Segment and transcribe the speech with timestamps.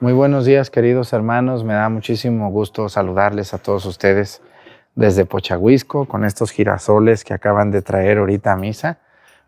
[0.00, 1.62] Muy buenos días, queridos hermanos.
[1.62, 4.42] Me da muchísimo gusto saludarles a todos ustedes
[4.96, 8.98] desde Pochahuisco con estos girasoles que acaban de traer ahorita a misa,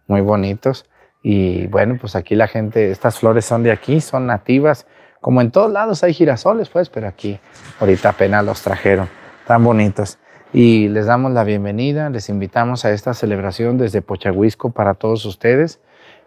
[0.06, 0.86] muy bonitos.
[1.20, 4.86] Y bueno, pues aquí la gente, estas flores son de aquí, son nativas.
[5.20, 7.40] Como en todos lados hay girasoles, pues, pero aquí
[7.80, 9.08] ahorita apenas los trajeron,
[9.48, 10.18] tan bonitos.
[10.52, 15.80] Y les damos la bienvenida, les invitamos a esta celebración desde Pochahuisco para todos ustedes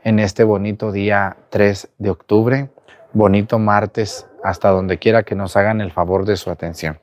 [0.04, 2.70] en este bonito día 3 de octubre,
[3.14, 7.00] bonito martes, hasta donde quiera que nos hagan el favor de su atención.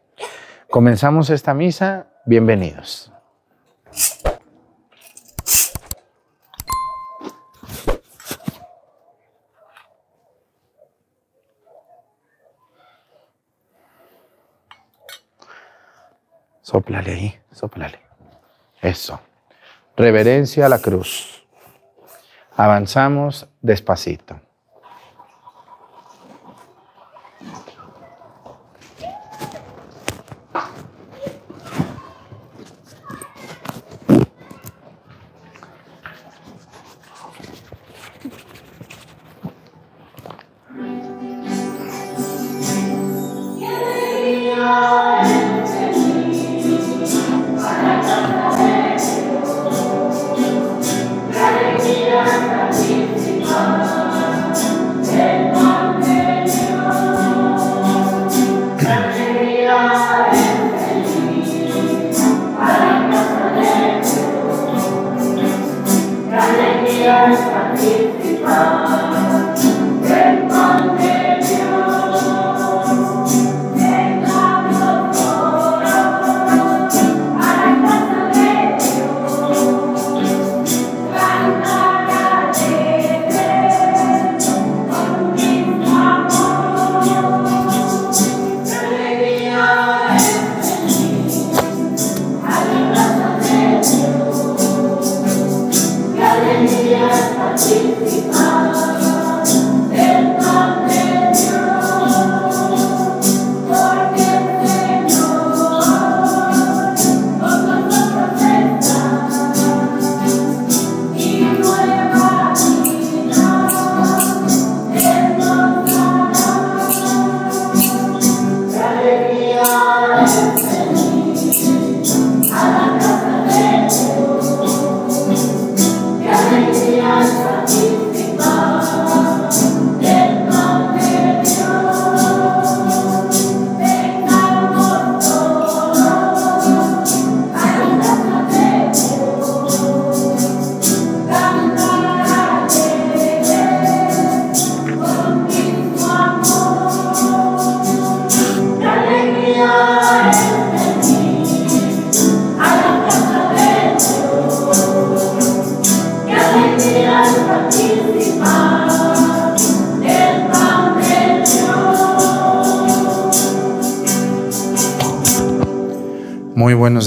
[0.71, 3.13] Comenzamos esta misa, bienvenidos.
[16.63, 18.01] Sóplale ahí, sóplale.
[18.83, 19.21] Eso.
[19.97, 21.47] Reverencia a la cruz.
[22.57, 24.41] Avanzamos despacito.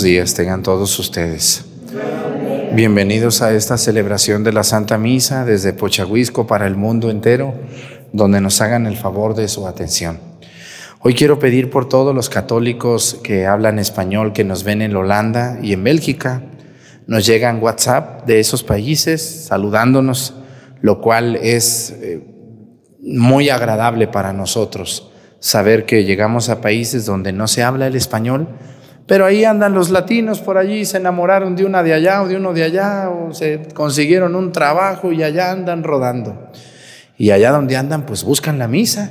[0.09, 1.66] Días tengan todos ustedes.
[2.74, 7.53] Bienvenidos a esta celebración de la Santa Misa desde Pochahuisco para el mundo entero,
[8.12, 10.20] donde nos hagan el favor de su atención.
[11.02, 15.59] Hoy quiero pedir por todos los católicos que hablan español, que nos ven en Holanda
[15.62, 16.41] y en Bélgica.
[17.06, 20.34] Nos llegan WhatsApp de esos países saludándonos,
[20.81, 22.26] lo cual es eh,
[23.00, 28.47] muy agradable para nosotros saber que llegamos a países donde no se habla el español,
[29.09, 32.36] pero ahí andan los latinos por allí, se enamoraron de una de allá o de
[32.36, 36.52] uno de allá, o se consiguieron un trabajo y allá andan rodando.
[37.18, 39.09] Y allá donde andan, pues buscan la misa.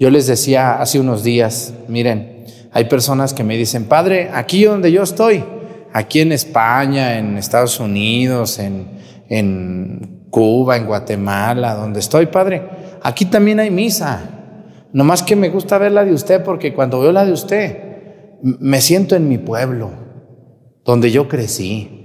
[0.00, 4.90] Yo les decía hace unos días, miren, hay personas que me dicen, Padre, aquí donde
[4.90, 5.44] yo estoy,
[5.92, 8.88] aquí en España, en Estados Unidos, en,
[9.28, 12.68] en Cuba, en Guatemala, donde estoy, Padre,
[13.04, 14.20] aquí también hay misa.
[14.92, 17.87] No más que me gusta ver la de usted porque cuando veo la de usted,
[18.42, 19.90] me siento en mi pueblo,
[20.84, 21.98] donde yo crecí,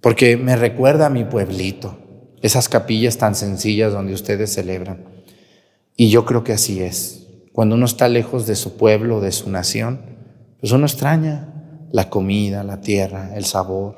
[0.00, 1.96] porque me recuerda a mi pueblito,
[2.42, 5.04] esas capillas tan sencillas donde ustedes celebran.
[5.96, 7.28] Y yo creo que así es.
[7.52, 10.00] Cuando uno está lejos de su pueblo, de su nación,
[10.60, 13.96] pues uno extraña la comida, la tierra, el sabor.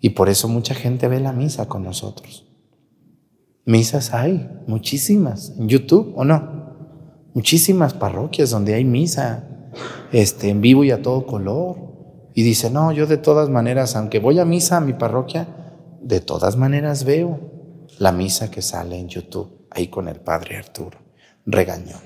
[0.00, 2.46] Y por eso mucha gente ve la misa con nosotros.
[3.66, 6.64] Misas hay, muchísimas, en YouTube o no.
[7.34, 9.53] Muchísimas parroquias donde hay misa
[10.12, 11.76] este, en vivo y a todo color.
[12.34, 15.46] Y dice, no, yo de todas maneras, aunque voy a misa a mi parroquia,
[16.02, 17.40] de todas maneras veo
[17.98, 20.98] la misa que sale en YouTube, ahí con el Padre Arturo.
[21.46, 22.00] Regañón.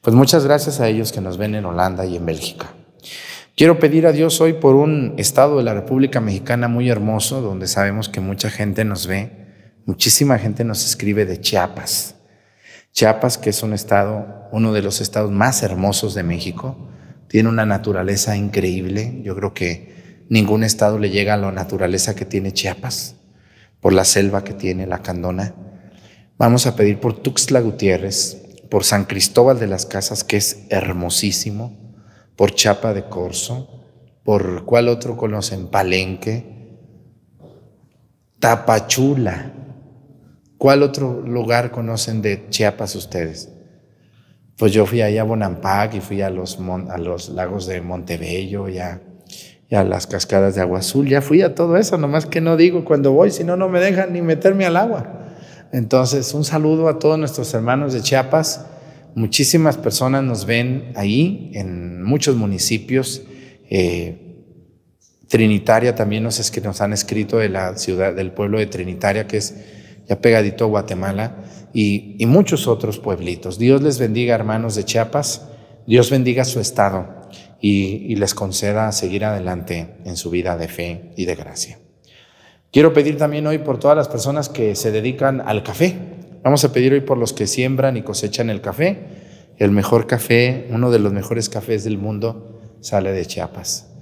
[0.00, 2.74] Pues muchas gracias a ellos que nos ven en Holanda y en Bélgica.
[3.56, 7.68] Quiero pedir a Dios hoy por un estado de la República Mexicana muy hermoso, donde
[7.68, 9.30] sabemos que mucha gente nos ve,
[9.86, 12.16] muchísima gente nos escribe de Chiapas.
[12.92, 16.76] Chiapas, que es un estado, uno de los estados más hermosos de México,
[17.26, 19.20] tiene una naturaleza increíble.
[19.24, 23.16] Yo creo que ningún estado le llega a la naturaleza que tiene Chiapas,
[23.80, 25.54] por la selva que tiene la Candona.
[26.36, 31.94] Vamos a pedir por Tuxtla Gutiérrez, por San Cristóbal de las Casas, que es hermosísimo,
[32.36, 33.68] por Chapa de Corzo,
[34.22, 36.78] por cuál otro conocen, Palenque,
[38.38, 39.52] Tapachula.
[40.62, 43.48] ¿Cuál otro lugar conocen de Chiapas ustedes?
[44.56, 46.56] Pues yo fui allá a Bonampak y fui a los,
[46.88, 49.00] a los lagos de Montebello y a,
[49.72, 51.08] a las cascadas de Agua Azul.
[51.08, 53.80] Ya fui a todo eso, nomás que no digo cuando voy, si no, no me
[53.80, 55.34] dejan ni meterme al agua.
[55.72, 58.64] Entonces, un saludo a todos nuestros hermanos de Chiapas.
[59.16, 63.24] Muchísimas personas nos ven ahí, en muchos municipios.
[63.68, 64.46] Eh,
[65.26, 69.26] Trinitaria también nos, es que nos han escrito de la ciudad, del pueblo de Trinitaria,
[69.26, 71.36] que es ya pegadito a Guatemala,
[71.74, 73.58] y, muchos otros pueblitos.
[73.58, 75.48] Dios les bendiga, hermanos de Chiapas.
[75.86, 77.22] Dios bendiga su estado
[77.60, 81.78] y les conceda seguir adelante en su vida de fe y de gracia.
[82.72, 85.94] Quiero pedir también hoy por todas las personas que se dedican al café.
[86.42, 88.98] Vamos a pedir hoy por los que siembran y cosechan el café.
[89.58, 93.92] El mejor café, uno de los mejores cafés del mundo, sale de Chiapas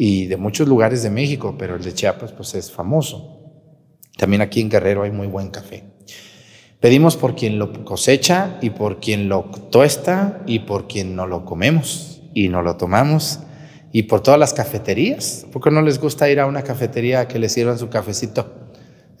[0.00, 3.37] y de muchos lugares de México, pero el de Chiapas pues es famoso.
[4.18, 5.84] También aquí en Guerrero hay muy buen café.
[6.80, 11.44] Pedimos por quien lo cosecha y por quien lo tuesta y por quien no lo
[11.44, 13.38] comemos y no lo tomamos
[13.92, 15.46] y por todas las cafeterías.
[15.52, 18.52] ¿Por qué no les gusta ir a una cafetería que les sirvan su cafecito,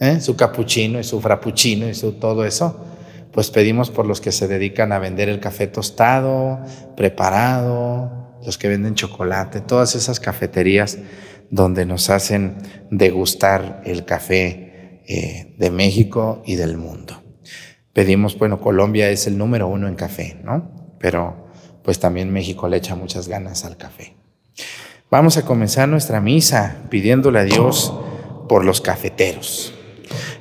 [0.00, 0.20] ¿eh?
[0.20, 2.84] su capuchino y su frappuccino y su todo eso?
[3.32, 6.58] Pues pedimos por los que se dedican a vender el café tostado,
[6.96, 10.98] preparado, los que venden chocolate, todas esas cafeterías
[11.50, 12.56] donde nos hacen
[12.90, 14.67] degustar el café
[15.10, 17.22] eh, de México y del mundo.
[17.94, 20.70] Pedimos, bueno, Colombia es el número uno en café, ¿no?
[21.00, 21.48] Pero
[21.82, 24.14] pues también México le echa muchas ganas al café.
[25.10, 27.94] Vamos a comenzar nuestra misa pidiéndole a Dios
[28.50, 29.72] por los cafeteros.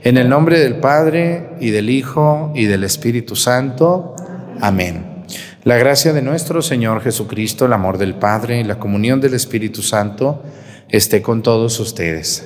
[0.03, 4.15] En el nombre del Padre y del Hijo y del Espíritu Santo.
[4.59, 5.23] Amén.
[5.63, 9.81] La gracia de nuestro Señor Jesucristo, el amor del Padre y la comunión del Espíritu
[9.81, 10.43] Santo
[10.89, 12.45] esté con todos ustedes.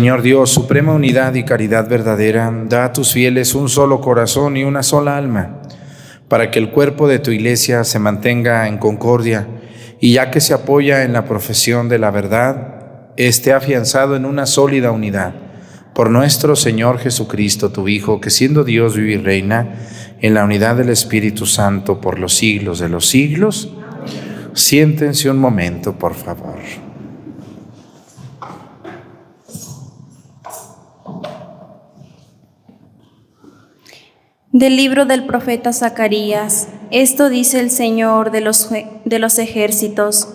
[0.00, 4.64] Señor Dios, suprema unidad y caridad verdadera, da a tus fieles un solo corazón y
[4.64, 5.60] una sola alma,
[6.26, 9.46] para que el cuerpo de tu iglesia se mantenga en concordia
[10.00, 14.46] y ya que se apoya en la profesión de la verdad, esté afianzado en una
[14.46, 15.34] sólida unidad.
[15.94, 19.74] Por nuestro Señor Jesucristo, tu Hijo, que siendo Dios vive y reina
[20.22, 23.74] en la unidad del Espíritu Santo por los siglos de los siglos.
[24.54, 26.89] Siéntense un momento, por favor.
[34.52, 38.68] Del libro del profeta Zacarías, esto dice el Señor de los,
[39.04, 40.26] de los ejércitos.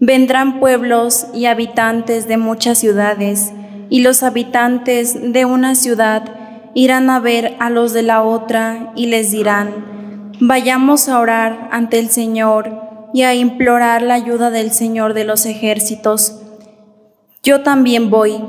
[0.00, 3.52] Vendrán pueblos y habitantes de muchas ciudades,
[3.90, 6.34] y los habitantes de una ciudad
[6.74, 12.00] irán a ver a los de la otra y les dirán, vayamos a orar ante
[12.00, 16.42] el Señor y a implorar la ayuda del Señor de los ejércitos.
[17.44, 18.42] Yo también voy,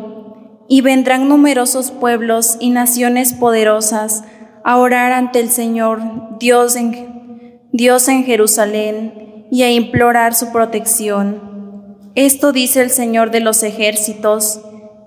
[0.67, 4.23] y vendrán numerosos pueblos y naciones poderosas
[4.63, 6.01] a orar ante el Señor,
[6.39, 11.41] Dios en, Dios en Jerusalén, y a implorar su protección.
[12.15, 14.61] Esto dice el Señor de los ejércitos.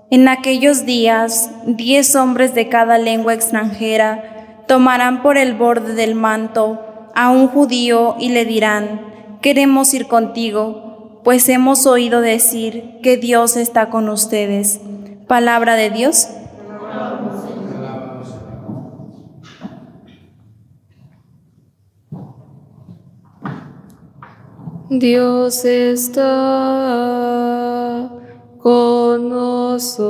[0.09, 7.09] En aquellos días, diez hombres de cada lengua extranjera tomarán por el borde del manto
[7.15, 13.55] a un judío y le dirán, queremos ir contigo, pues hemos oído decir que Dios
[13.57, 14.81] está con ustedes.
[15.27, 16.27] Palabra de Dios.
[24.89, 26.43] Dios está
[28.57, 30.01] con nosotros.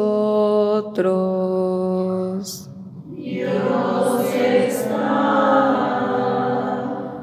[3.16, 4.90] Dios está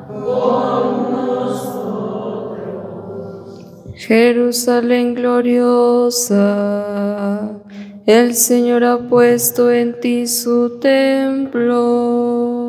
[0.07, 2.61] con nosotros.
[3.97, 6.47] Jerusalén gloriosa,
[8.07, 12.69] el Señor ha puesto en ti su templo.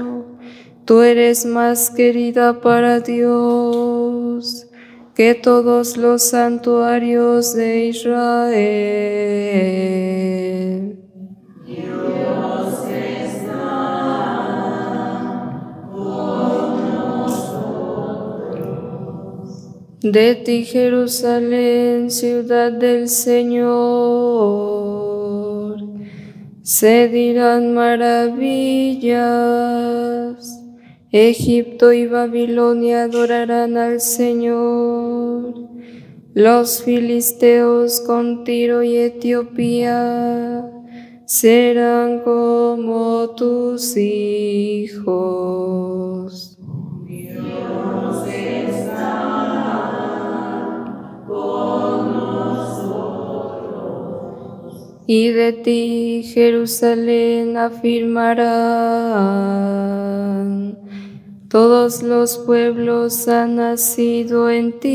[0.85, 4.70] Tú eres más querida para Dios
[5.15, 9.01] que todos los santuarios de Israel.
[11.65, 12.11] Dios.
[20.03, 23.71] De ti, Jerusalén, ciudad del Señor,
[26.63, 28.51] se dirán maravillas.
[31.13, 35.53] Egipto y Babilonia adorarán al Señor.
[36.33, 40.65] Los filisteos con Tiro y Etiopía
[41.25, 44.97] serán como tus hijos.
[47.05, 49.65] Dios está
[51.27, 53.33] con nosotros.
[55.07, 59.11] Y de ti, Jerusalén, afirmarán
[61.51, 64.89] todos los pueblos han nacido en ti,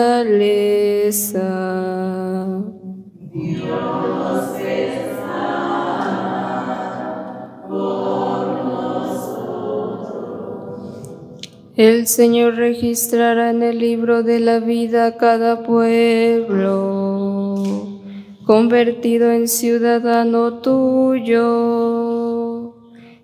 [3.31, 5.55] Dios está
[7.69, 10.09] por nosotros.
[11.77, 17.13] El Señor registrará en el libro de la vida cada pueblo
[18.45, 21.93] convertido en ciudadano tuyo,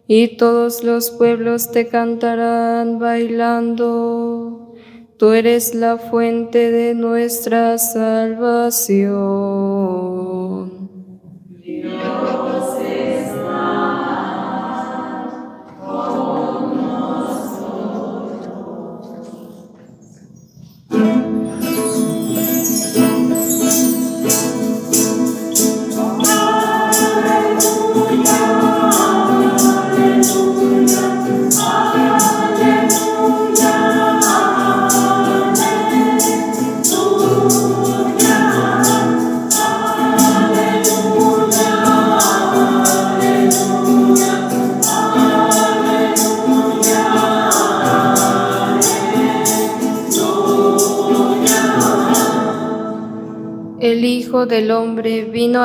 [0.08, 4.74] y todos los pueblos te cantarán bailando.
[5.18, 9.10] Tú eres la fuente de nuestra salvación.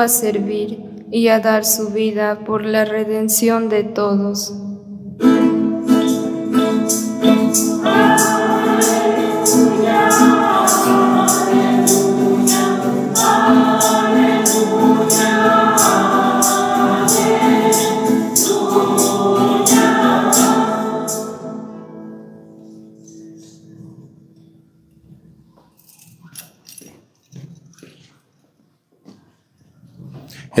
[0.05, 4.53] A servir y a dar su vida por la redención de todos.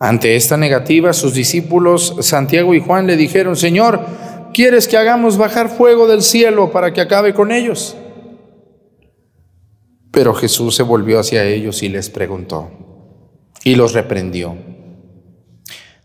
[0.00, 4.00] Ante esta negativa, sus discípulos Santiago y Juan le dijeron, Señor,
[4.54, 7.96] ¿quieres que hagamos bajar fuego del cielo para que acabe con ellos?
[10.10, 12.70] Pero Jesús se volvió hacia ellos y les preguntó
[13.62, 14.56] y los reprendió.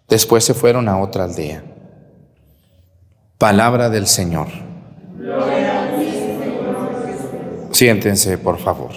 [0.09, 1.63] Después se fueron a otra aldea.
[3.37, 4.47] Palabra del Señor.
[7.71, 8.91] Siéntense, por favor.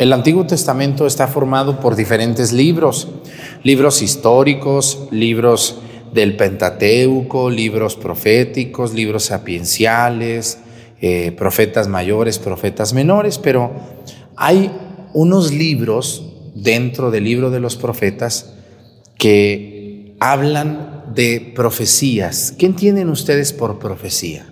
[0.00, 3.06] El Antiguo Testamento está formado por diferentes libros,
[3.62, 5.76] libros históricos, libros
[6.14, 10.58] del Pentateuco, libros proféticos, libros sapienciales,
[11.02, 13.72] eh, profetas mayores, profetas menores, pero
[14.36, 14.72] hay
[15.12, 18.54] unos libros dentro del libro de los profetas
[19.18, 22.52] que hablan de profecías.
[22.52, 24.50] ¿Qué entienden ustedes por profecía?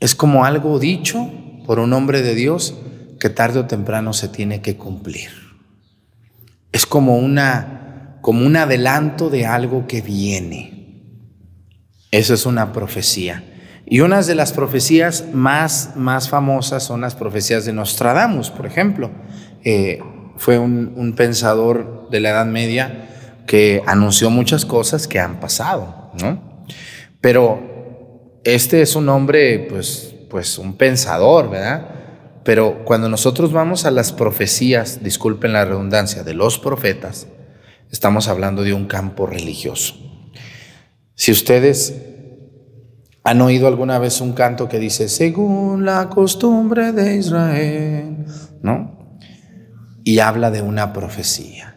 [0.00, 1.30] Es como algo dicho
[1.66, 2.74] por un hombre de Dios
[3.20, 5.30] que tarde o temprano se tiene que cumplir.
[6.72, 7.82] Es como una
[8.22, 11.02] como un adelanto de algo que viene.
[12.10, 13.44] Eso es una profecía.
[13.84, 19.10] Y unas de las profecías más, más famosas son las profecías de Nostradamus, por ejemplo.
[19.64, 20.00] Eh,
[20.36, 23.08] fue un, un, pensador de la Edad Media
[23.46, 26.64] que anunció muchas cosas que han pasado, ¿no?
[27.20, 31.90] Pero este es un hombre, pues, pues un pensador, ¿verdad?
[32.42, 37.26] Pero cuando nosotros vamos a las profecías, disculpen la redundancia, de los profetas,
[37.90, 39.94] estamos hablando de un campo religioso.
[41.14, 41.94] Si ustedes
[43.24, 48.26] ¿Han oído alguna vez un canto que dice, según la costumbre de Israel?
[48.62, 49.16] ¿No?
[50.02, 51.76] Y habla de una profecía.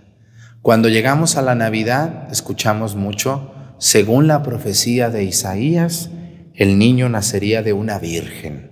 [0.64, 6.10] Cuando llegamos a la Navidad, escuchamos mucho, según la profecía de Isaías,
[6.56, 8.72] el niño nacería de una virgen.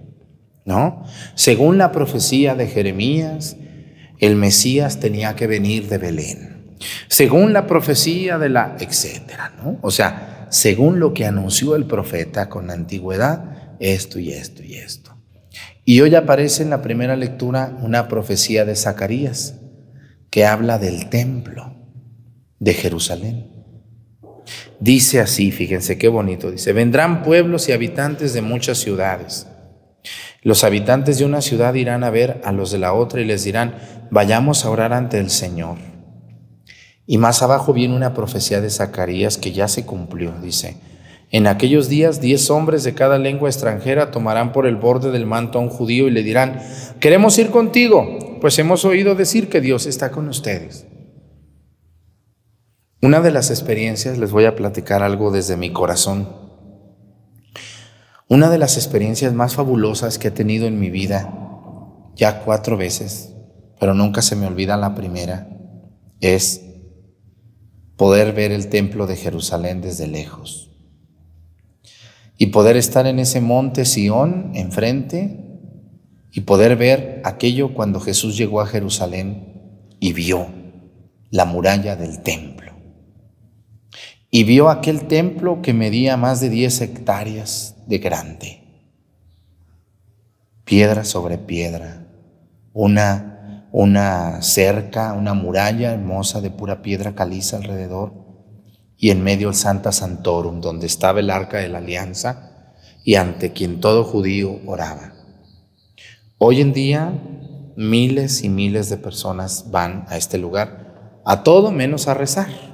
[0.66, 1.04] ¿No?
[1.36, 3.58] Según la profecía de Jeremías,
[4.20, 6.78] el Mesías tenía que venir de Belén.
[7.08, 9.78] Según la profecía de la, etcétera, ¿no?
[9.82, 14.76] O sea, según lo que anunció el profeta con la antigüedad, esto y esto y
[14.76, 15.18] esto.
[15.86, 19.56] Y hoy aparece en la primera lectura una profecía de Zacarías
[20.30, 21.76] que habla del templo
[22.60, 23.53] de Jerusalén.
[24.84, 29.48] Dice así, fíjense qué bonito, dice, vendrán pueblos y habitantes de muchas ciudades.
[30.42, 33.46] Los habitantes de una ciudad irán a ver a los de la otra y les
[33.46, 33.76] dirán,
[34.12, 35.78] vayamos a orar ante el Señor.
[37.08, 40.76] Y más abajo viene una profecía de Zacarías que ya se cumplió, dice,
[41.32, 45.60] en aquellos días diez hombres de cada lengua extranjera tomarán por el borde del manto
[45.60, 46.60] a un judío y le dirán,
[47.00, 50.88] queremos ir contigo, pues hemos oído decir que Dios está con ustedes.
[53.04, 56.30] Una de las experiencias, les voy a platicar algo desde mi corazón.
[58.30, 61.30] Una de las experiencias más fabulosas que he tenido en mi vida,
[62.16, 63.34] ya cuatro veces,
[63.78, 65.50] pero nunca se me olvida la primera,
[66.22, 66.62] es
[67.98, 70.72] poder ver el templo de Jerusalén desde lejos
[72.38, 75.60] y poder estar en ese monte Sión enfrente
[76.32, 80.48] y poder ver aquello cuando Jesús llegó a Jerusalén y vio
[81.32, 82.53] la muralla del templo.
[84.34, 88.64] Y vio aquel templo que medía más de 10 hectáreas de grande.
[90.66, 92.08] Piedra sobre piedra,
[92.74, 93.34] una
[93.74, 98.14] una cerca, una muralla hermosa de pura piedra caliza alrededor
[98.98, 103.52] y en medio el Santa Santorum, donde estaba el arca de la alianza y ante
[103.52, 105.16] quien todo judío oraba.
[106.38, 107.20] Hoy en día
[107.76, 112.73] miles y miles de personas van a este lugar, a todo menos a rezar.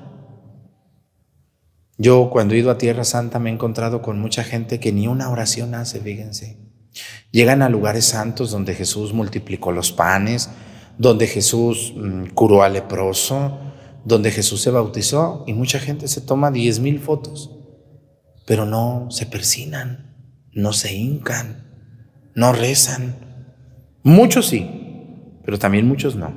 [2.01, 5.07] Yo cuando he ido a Tierra Santa me he encontrado con mucha gente que ni
[5.09, 6.57] una oración hace, fíjense.
[7.29, 10.49] Llegan a lugares santos donde Jesús multiplicó los panes,
[10.97, 13.59] donde Jesús mm, curó al leproso,
[14.05, 17.51] donde Jesús se bautizó y mucha gente se toma diez mil fotos,
[18.47, 20.15] pero no se persinan,
[20.53, 21.67] no se hincan,
[22.33, 23.15] no rezan.
[24.03, 26.33] Muchos sí, pero también muchos no.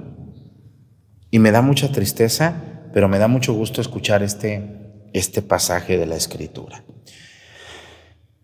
[1.31, 4.82] Y me da mucha tristeza, pero me da mucho gusto escuchar este,
[5.12, 6.85] este pasaje de la Escritura.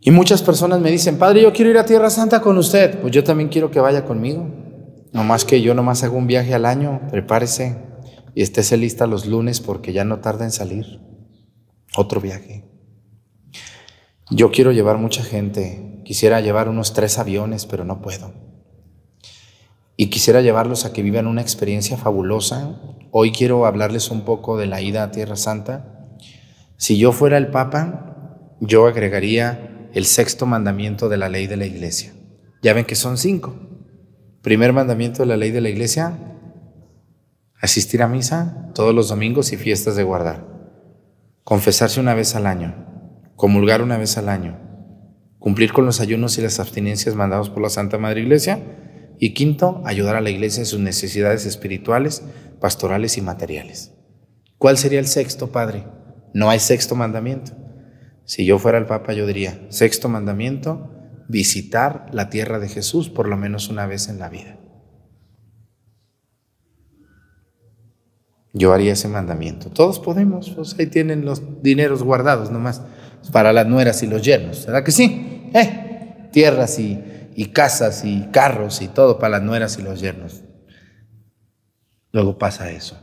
[0.00, 3.00] Y muchas personas me dicen, Padre, yo quiero ir a Tierra Santa con usted.
[3.00, 4.48] Pues yo también quiero que vaya conmigo.
[5.12, 7.76] No más que yo nomás hago un viaje al año, prepárese.
[8.34, 11.00] y estése lista los lunes porque ya no tarda en salir.
[11.96, 12.64] Otro viaje.
[14.30, 16.02] Yo quiero llevar mucha gente.
[16.04, 18.32] Quisiera llevar unos tres aviones, pero no puedo.
[19.96, 22.80] Y quisiera llevarlos a que vivan una experiencia fabulosa.
[23.10, 25.97] Hoy quiero hablarles un poco de la ida a Tierra Santa.
[26.78, 31.66] Si yo fuera el Papa, yo agregaría el sexto mandamiento de la ley de la
[31.66, 32.14] Iglesia.
[32.62, 33.54] Ya ven que son cinco.
[34.40, 36.18] Primer mandamiento de la ley de la Iglesia,
[37.60, 40.46] asistir a misa todos los domingos y fiestas de guardar.
[41.44, 42.88] Confesarse una vez al año
[43.38, 44.58] comulgar una vez al año,
[45.38, 48.60] cumplir con los ayunos y las abstinencias mandados por la Santa Madre Iglesia,
[49.20, 52.24] y quinto, ayudar a la Iglesia en sus necesidades espirituales,
[52.60, 53.94] pastorales y materiales.
[54.58, 55.86] ¿Cuál sería el sexto, Padre?
[56.34, 57.52] No hay sexto mandamiento.
[58.24, 60.90] Si yo fuera el Papa, yo diría, sexto mandamiento,
[61.28, 64.58] visitar la tierra de Jesús por lo menos una vez en la vida.
[68.52, 69.70] Yo haría ese mandamiento.
[69.70, 72.82] Todos podemos, pues ahí tienen los dineros guardados nomás
[73.32, 75.50] para las nueras y los yernos, ¿verdad que sí?
[75.54, 77.02] Eh, tierras y,
[77.34, 80.44] y casas y carros y todo para las nueras y los yernos.
[82.12, 82.98] Luego pasa eso.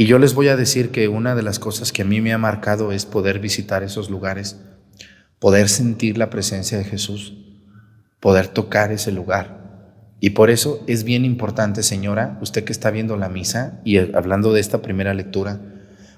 [0.00, 2.32] Y yo les voy a decir que una de las cosas que a mí me
[2.32, 4.60] ha marcado es poder visitar esos lugares,
[5.40, 7.34] poder sentir la presencia de Jesús,
[8.20, 10.14] poder tocar ese lugar.
[10.20, 14.52] Y por eso es bien importante, señora, usted que está viendo la misa y hablando
[14.52, 15.60] de esta primera lectura,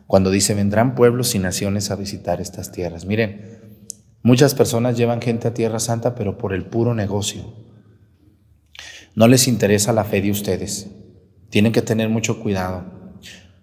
[0.07, 3.07] cuando dice, vendrán pueblos y naciones a visitar estas tierras.
[3.07, 3.79] Miren,
[4.23, 7.55] muchas personas llevan gente a Tierra Santa, pero por el puro negocio.
[9.15, 10.91] No les interesa la fe de ustedes.
[11.49, 13.00] Tienen que tener mucho cuidado.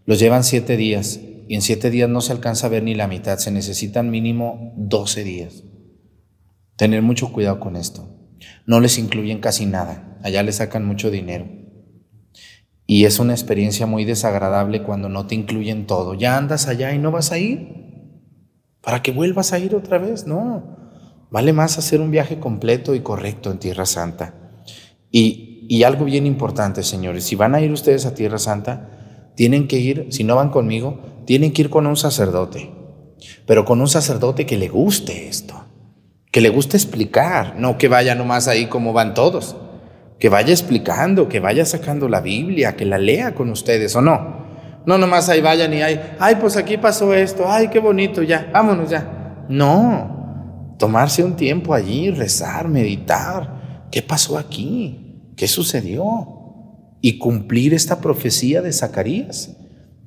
[0.07, 3.09] Los llevan siete días y en siete días no se alcanza a ver ni la
[3.09, 3.39] mitad.
[3.39, 5.65] Se necesitan mínimo doce días.
[6.77, 8.07] Tener mucho cuidado con esto.
[8.65, 10.17] No les incluyen casi nada.
[10.23, 11.49] Allá les sacan mucho dinero.
[12.85, 16.13] Y es una experiencia muy desagradable cuando no te incluyen todo.
[16.13, 17.67] Ya andas allá y no vas a ir.
[18.79, 20.77] Para que vuelvas a ir otra vez, no.
[21.29, 24.55] Vale más hacer un viaje completo y correcto en Tierra Santa.
[25.11, 28.96] Y, y algo bien importante, señores, si van a ir ustedes a Tierra Santa,
[29.37, 32.71] tienen que ir, si no van conmigo, tienen que ir con un sacerdote.
[33.45, 35.63] Pero con un sacerdote que le guste esto,
[36.29, 39.55] que le guste explicar, no que vaya nomás ahí como van todos
[40.19, 44.45] que vaya explicando, que vaya sacando la Biblia, que la lea con ustedes o no.
[44.85, 48.49] No nomás ahí vayan y hay, ay, pues aquí pasó esto, ay, qué bonito, ya,
[48.51, 49.45] vámonos ya.
[49.49, 55.33] No, tomarse un tiempo allí, rezar, meditar, ¿qué pasó aquí?
[55.35, 56.36] ¿Qué sucedió?
[57.01, 59.57] Y cumplir esta profecía de Zacarías,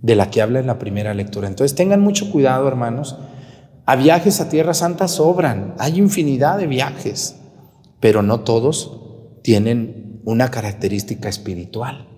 [0.03, 1.49] de la que habla en la primera lectura.
[1.49, 3.19] Entonces tengan mucho cuidado, hermanos.
[3.87, 7.37] A viajes a Tierra Santa sobran, hay infinidad de viajes,
[8.01, 12.09] pero no todos tienen una característica espiritual.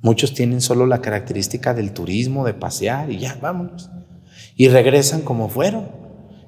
[0.00, 3.90] Muchos tienen solo la característica del turismo, de pasear y ya, vámonos.
[4.56, 5.88] Y regresan como fueron.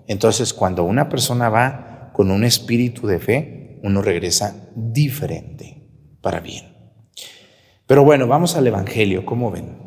[0.07, 5.89] Entonces, cuando una persona va con un espíritu de fe, uno regresa diferente,
[6.21, 6.74] para bien.
[7.95, 9.79] Pero bueno, vamos al Evangelio, ¿cómo ven?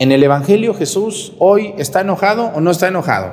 [0.00, 3.30] En el Evangelio Jesús hoy está enojado o no está enojado.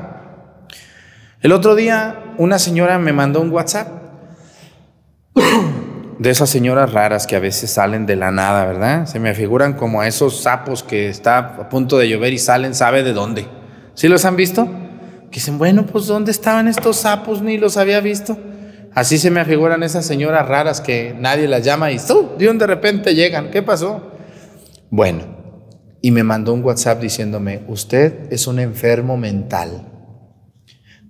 [1.41, 3.87] El otro día una señora me mandó un WhatsApp
[6.19, 9.07] de esas señoras raras que a veces salen de la nada, ¿verdad?
[9.07, 12.75] Se me figuran como a esos sapos que está a punto de llover y salen,
[12.75, 13.47] ¿sabe de dónde?
[13.95, 14.67] ¿Sí los han visto?
[15.31, 17.41] Que dicen, bueno, pues ¿dónde estaban estos sapos?
[17.41, 18.37] Ni los había visto.
[18.99, 22.31] Así se me figuran esas señoras raras que nadie las llama y ¡tú!
[22.37, 23.49] de un de repente llegan.
[23.49, 24.11] ¿Qué pasó?
[24.89, 25.21] Bueno,
[26.01, 29.87] y me mandó un WhatsApp diciéndome, usted es un enfermo mental.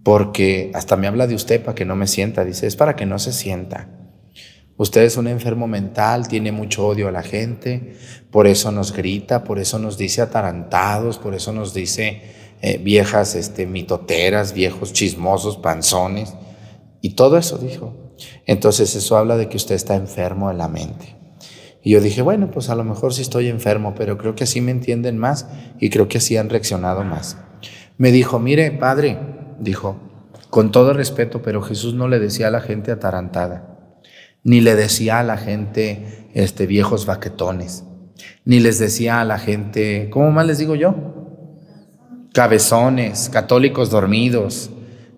[0.04, 2.45] Porque hasta me habla de usted para que no me sienta.
[2.45, 3.88] Dice, es para que no se sienta.
[4.78, 7.95] Usted es un enfermo mental, tiene mucho odio a la gente,
[8.30, 12.21] por eso nos grita, por eso nos dice atarantados, por eso nos dice
[12.62, 16.36] eh, viejas este, mitoteras, viejos chismosos, panzones,
[17.01, 18.15] y todo eso dijo.
[18.45, 21.15] Entonces eso habla de que usted está enfermo de la mente.
[21.81, 24.59] Y yo dije, bueno, pues a lo mejor sí estoy enfermo, pero creo que así
[24.59, 25.47] me entienden más
[25.79, 27.38] y creo que así han reaccionado más.
[27.97, 29.17] Me dijo, mire, padre,
[29.59, 29.97] dijo,
[30.49, 33.69] con todo respeto, pero Jesús no le decía a la gente atarantada
[34.43, 37.83] ni le decía a la gente este, viejos baquetones,
[38.45, 40.95] ni les decía a la gente, ¿cómo más les digo yo?
[42.33, 44.69] Cabezones, católicos dormidos.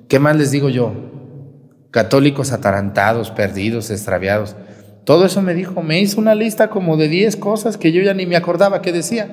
[0.07, 0.93] ¿Qué más les digo yo?
[1.91, 4.55] Católicos atarantados, perdidos, extraviados.
[5.03, 8.13] Todo eso me dijo, me hizo una lista como de 10 cosas que yo ya
[8.13, 9.27] ni me acordaba que decía.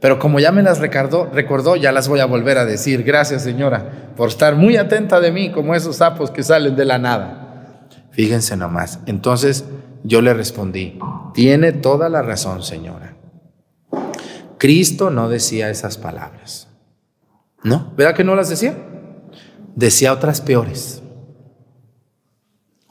[0.00, 3.04] Pero como ya me las recordó, recordó, ya las voy a volver a decir.
[3.04, 6.98] Gracias, señora, por estar muy atenta de mí, como esos sapos que salen de la
[6.98, 7.86] nada.
[8.10, 8.98] Fíjense nomás.
[9.06, 9.64] Entonces
[10.02, 10.98] yo le respondí,
[11.34, 13.16] tiene toda la razón, señora.
[14.58, 16.68] Cristo no decía esas palabras.
[17.62, 17.92] ¿No?
[17.96, 18.74] ¿Verdad que no las decía?
[19.76, 21.01] Decía otras peores.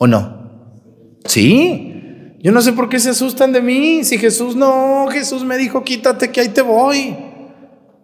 [0.03, 1.19] ¿O no?
[1.25, 2.35] Sí.
[2.39, 4.03] Yo no sé por qué se asustan de mí.
[4.03, 7.15] Si Jesús no, Jesús me dijo, quítate que ahí te voy.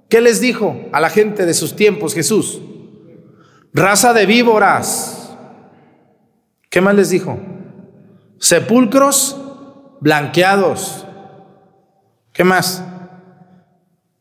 [0.07, 2.62] ¿Qué les dijo a la gente de sus tiempos Jesús?
[3.73, 5.36] Raza de víboras.
[6.69, 7.39] ¿Qué más les dijo?
[8.38, 9.36] Sepulcros
[9.99, 11.03] blanqueados.
[12.31, 12.83] ¿Qué más?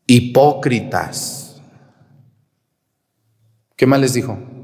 [0.07, 1.61] Hipócritas.
[3.75, 4.56] ¿Qué más les dijo?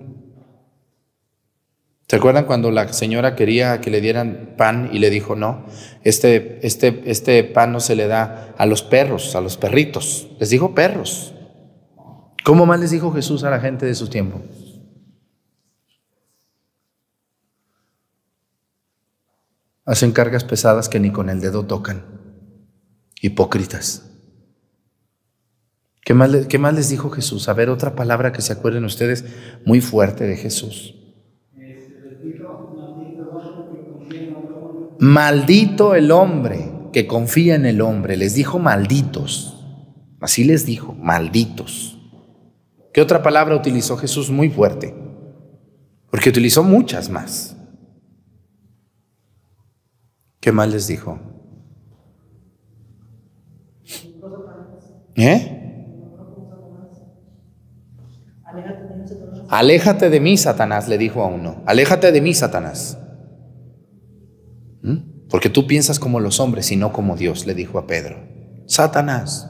[2.13, 5.65] ¿Se acuerdan cuando la señora quería que le dieran pan y le dijo, no,
[6.03, 10.27] este, este, este pan no se le da a los perros, a los perritos?
[10.39, 11.33] Les dijo perros.
[12.43, 14.43] ¿Cómo más les dijo Jesús a la gente de su tiempo?
[19.83, 22.05] Hacen cargas pesadas que ni con el dedo tocan.
[23.21, 24.11] Hipócritas.
[26.05, 27.49] ¿Qué más, ¿Qué más, les dijo Jesús?
[27.49, 29.25] A ver, otra palabra que se acuerden ustedes
[29.65, 30.99] muy fuerte de Jesús.
[35.03, 38.15] Maldito el hombre que confía en el hombre.
[38.15, 39.61] Les dijo malditos.
[40.21, 41.99] Así les dijo, malditos.
[42.93, 44.95] ¿Qué otra palabra utilizó Jesús muy fuerte?
[46.09, 47.57] Porque utilizó muchas más.
[50.39, 51.19] ¿Qué más les dijo?
[55.15, 55.97] ¿Eh?
[59.49, 61.61] Aléjate de mí, Satanás, le dijo a uno.
[61.65, 63.02] Aléjate de mí, Satanás.
[64.83, 65.27] ¿Mm?
[65.29, 68.17] Porque tú piensas como los hombres y no como Dios, le dijo a Pedro.
[68.67, 69.49] Satanás.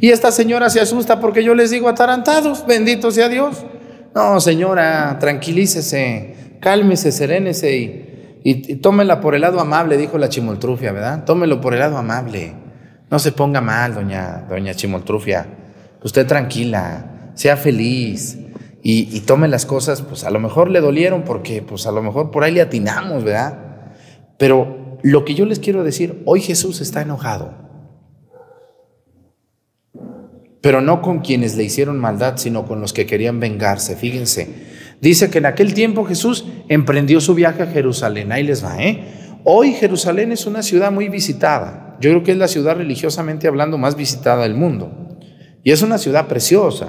[0.00, 3.64] Y esta señora se asusta porque yo les digo atarantados, bendito sea Dios.
[4.14, 8.10] No, señora, tranquilícese, cálmese, serénese y
[8.42, 11.24] y, tómela por el lado amable, dijo la chimoltrufia, ¿verdad?
[11.24, 12.54] Tómelo por el lado amable.
[13.10, 15.46] No se ponga mal, doña, doña chimoltrufia.
[16.02, 18.38] Usted tranquila, sea feliz
[18.82, 22.02] y, y, tome las cosas, pues a lo mejor le dolieron porque pues a lo
[22.02, 23.69] mejor por ahí le atinamos, ¿verdad?
[24.40, 27.54] Pero lo que yo les quiero decir, hoy Jesús está enojado.
[30.60, 33.94] Pero no con quienes le hicieron maldad, sino con los que querían vengarse.
[33.94, 34.48] Fíjense,
[35.00, 38.32] Dice que en aquel tiempo Jesús emprendió su viaje a Jerusalén.
[38.32, 39.04] Ahí les va, ¿eh?
[39.44, 41.96] Hoy Jerusalén es una ciudad muy visitada.
[42.00, 45.18] Yo creo que es la ciudad religiosamente hablando más visitada del mundo.
[45.64, 46.88] Y es una ciudad preciosa.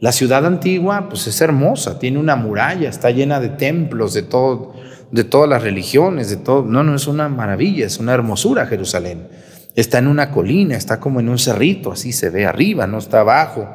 [0.00, 4.74] La ciudad antigua, pues es hermosa, tiene una muralla, está llena de templos de todo,
[5.10, 6.64] de todas las religiones, de todo.
[6.64, 9.28] No, no es una maravilla, es una hermosura Jerusalén.
[9.74, 13.20] Está en una colina, está como en un cerrito, así se ve arriba, no está
[13.20, 13.68] abajo.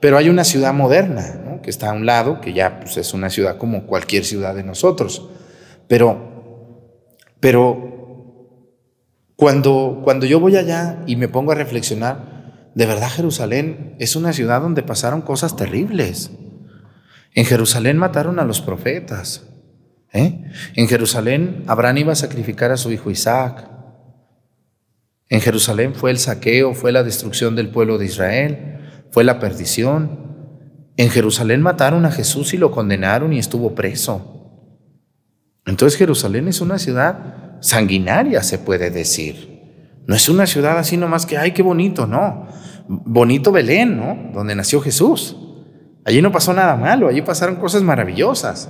[0.00, 3.30] Pero hay una ciudad moderna, que está a un lado, que ya pues, es una
[3.30, 5.28] ciudad como cualquier ciudad de nosotros.
[5.88, 6.90] Pero,
[7.40, 7.94] pero
[9.36, 14.32] cuando, cuando yo voy allá y me pongo a reflexionar, de verdad Jerusalén es una
[14.32, 16.30] ciudad donde pasaron cosas terribles.
[17.34, 19.53] En Jerusalén mataron a los profetas.
[20.14, 20.50] ¿Eh?
[20.74, 23.68] En Jerusalén Abraham iba a sacrificar a su hijo Isaac.
[25.28, 28.74] En Jerusalén fue el saqueo, fue la destrucción del pueblo de Israel
[29.14, 30.18] fue la perdición.
[30.96, 34.80] En Jerusalén mataron a Jesús y lo condenaron y estuvo preso.
[35.66, 40.02] Entonces Jerusalén es una ciudad sanguinaria, se puede decir.
[40.08, 42.48] No es una ciudad así nomás que, ay, qué bonito, no.
[42.88, 44.32] Bonito Belén, ¿no?
[44.34, 45.36] Donde nació Jesús.
[46.04, 48.68] Allí no pasó nada malo, allí pasaron cosas maravillosas.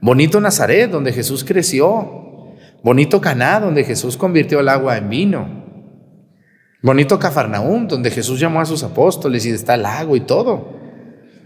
[0.00, 2.56] Bonito Nazaret, donde Jesús creció.
[2.82, 5.60] Bonito Caná, donde Jesús convirtió el agua en vino.
[6.82, 10.80] Bonito Cafarnaúm, donde Jesús llamó a sus apóstoles y está el lago y todo.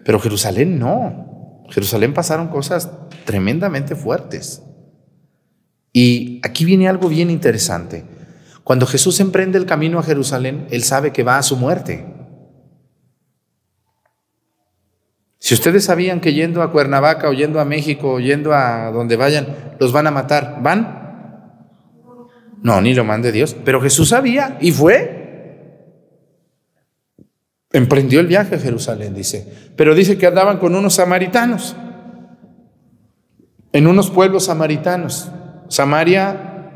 [0.04, 1.64] Pero Jerusalén no.
[1.70, 2.90] Jerusalén pasaron cosas
[3.24, 4.62] tremendamente fuertes.
[5.92, 8.04] Y aquí viene algo bien interesante.
[8.62, 12.13] Cuando Jesús emprende el camino a Jerusalén, Él sabe que va a su muerte.
[15.44, 19.14] Si ustedes sabían que yendo a Cuernavaca o yendo a México o yendo a donde
[19.16, 21.60] vayan, los van a matar, ¿van?
[22.62, 23.54] No, ni lo mande Dios.
[23.62, 26.00] Pero Jesús sabía y fue
[27.74, 29.46] emprendió el viaje a Jerusalén, dice.
[29.76, 31.76] Pero dice que andaban con unos samaritanos,
[33.74, 35.30] en unos pueblos samaritanos.
[35.68, 36.70] Samaria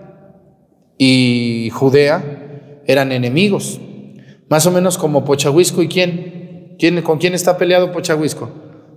[0.99, 3.81] y Judea eran enemigos,
[4.51, 6.38] más o menos como Pochahuisco y quién.
[6.79, 8.51] ¿Quién ¿Con quién está peleado Pochahuisco?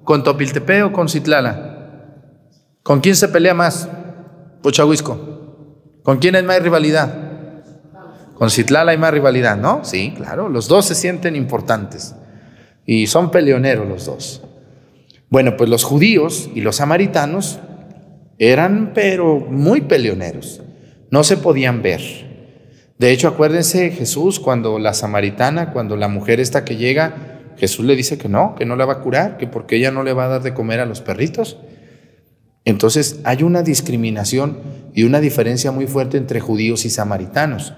[0.04, 1.72] ¿Con Topiltepe o con Citlala?
[2.84, 3.90] ¿Con quién se pelea más
[4.62, 6.00] Pochahuisco?
[6.04, 7.32] ¿Con quién es más rivalidad?
[8.36, 9.84] Con Citlala hay más rivalidad, ¿no?
[9.84, 12.16] Sí, claro, los dos se sienten importantes
[12.86, 14.42] y son peleoneros los dos.
[15.30, 17.60] Bueno, pues los judíos y los samaritanos
[18.38, 20.62] eran pero muy peleoneros,
[21.12, 22.02] no se podían ver.
[22.98, 27.96] De hecho, acuérdense Jesús cuando la samaritana, cuando la mujer esta que llega, Jesús le
[27.96, 30.26] dice que no, que no la va a curar, que porque ella no le va
[30.26, 31.58] a dar de comer a los perritos.
[32.66, 34.60] Entonces hay una discriminación
[34.94, 37.74] y una diferencia muy fuerte entre judíos y samaritanos.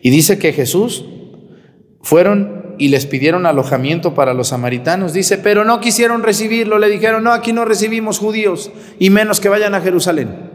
[0.00, 1.04] Y dice que Jesús
[2.02, 5.12] fueron y les pidieron alojamiento para los samaritanos.
[5.12, 6.78] Dice, pero no quisieron recibirlo.
[6.78, 10.47] Le dijeron, no, aquí no recibimos judíos y menos que vayan a Jerusalén.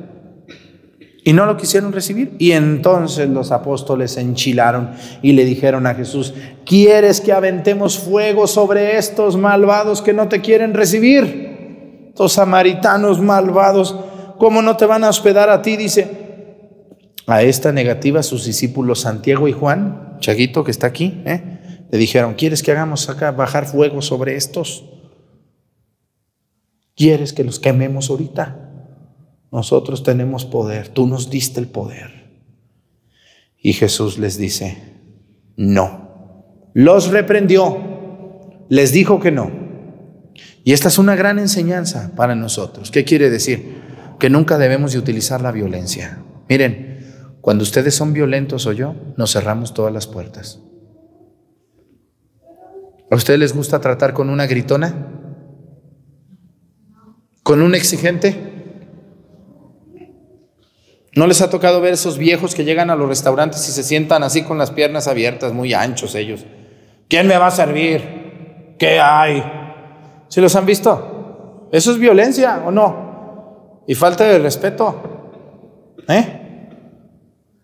[1.25, 2.36] Y no lo quisieron recibir.
[2.38, 6.33] Y entonces los apóstoles se enchilaron y le dijeron a Jesús,
[6.65, 12.07] ¿quieres que aventemos fuego sobre estos malvados que no te quieren recibir?
[12.09, 13.97] Estos samaritanos malvados,
[14.38, 15.77] ¿cómo no te van a hospedar a ti?
[15.77, 16.23] Dice,
[17.25, 21.86] a esta negativa sus discípulos Santiago y Juan, Chaguito que está aquí, ¿eh?
[21.89, 24.86] le dijeron, ¿quieres que hagamos acá bajar fuego sobre estos?
[26.95, 28.72] ¿Quieres que los quememos ahorita?
[29.53, 32.41] Nosotros tenemos poder, tú nos diste el poder.
[33.61, 34.79] Y Jesús les dice,
[35.55, 36.71] no.
[36.73, 37.77] Los reprendió,
[38.69, 39.51] les dijo que no.
[40.63, 42.89] Y esta es una gran enseñanza para nosotros.
[42.89, 43.79] ¿Qué quiere decir?
[44.19, 46.23] Que nunca debemos de utilizar la violencia.
[46.49, 50.61] Miren, cuando ustedes son violentos o yo, nos cerramos todas las puertas.
[53.11, 55.09] ¿A ustedes les gusta tratar con una gritona?
[57.43, 58.52] ¿Con un exigente?
[61.15, 64.23] ¿No les ha tocado ver esos viejos que llegan a los restaurantes y se sientan
[64.23, 66.45] así con las piernas abiertas, muy anchos ellos?
[67.08, 68.76] ¿Quién me va a servir?
[68.80, 69.43] ¿Qué hay?
[70.28, 71.69] ¿Sí los han visto?
[71.71, 73.84] ¿Eso es violencia o no?
[73.88, 75.93] Y falta de respeto.
[76.08, 76.39] ¿Eh?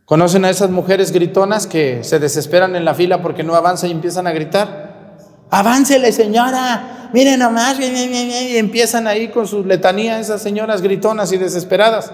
[0.06, 3.92] ¿Conocen a esas mujeres gritonas que se desesperan en la fila porque no avanza y
[3.92, 5.18] empiezan a gritar?
[5.50, 7.10] ¡Aváncele, señora!
[7.14, 12.12] Miren nomás, y empiezan ahí con su letanía esas señoras gritonas y desesperadas.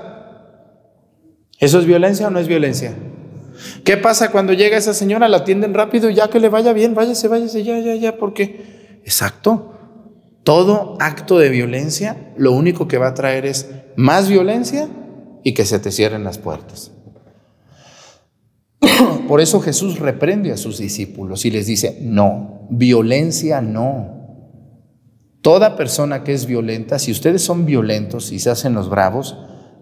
[1.59, 2.93] ¿Eso es violencia o no es violencia?
[3.83, 5.27] ¿Qué pasa cuando llega esa señora?
[5.27, 8.99] La atienden rápido y ya que le vaya bien, váyase, váyase, ya, ya, ya, porque...
[9.03, 9.71] Exacto.
[10.43, 14.87] Todo acto de violencia lo único que va a traer es más violencia
[15.43, 16.91] y que se te cierren las puertas.
[19.27, 24.13] Por eso Jesús reprende a sus discípulos y les dice, no, violencia no.
[25.41, 29.37] Toda persona que es violenta, si ustedes son violentos y se hacen los bravos,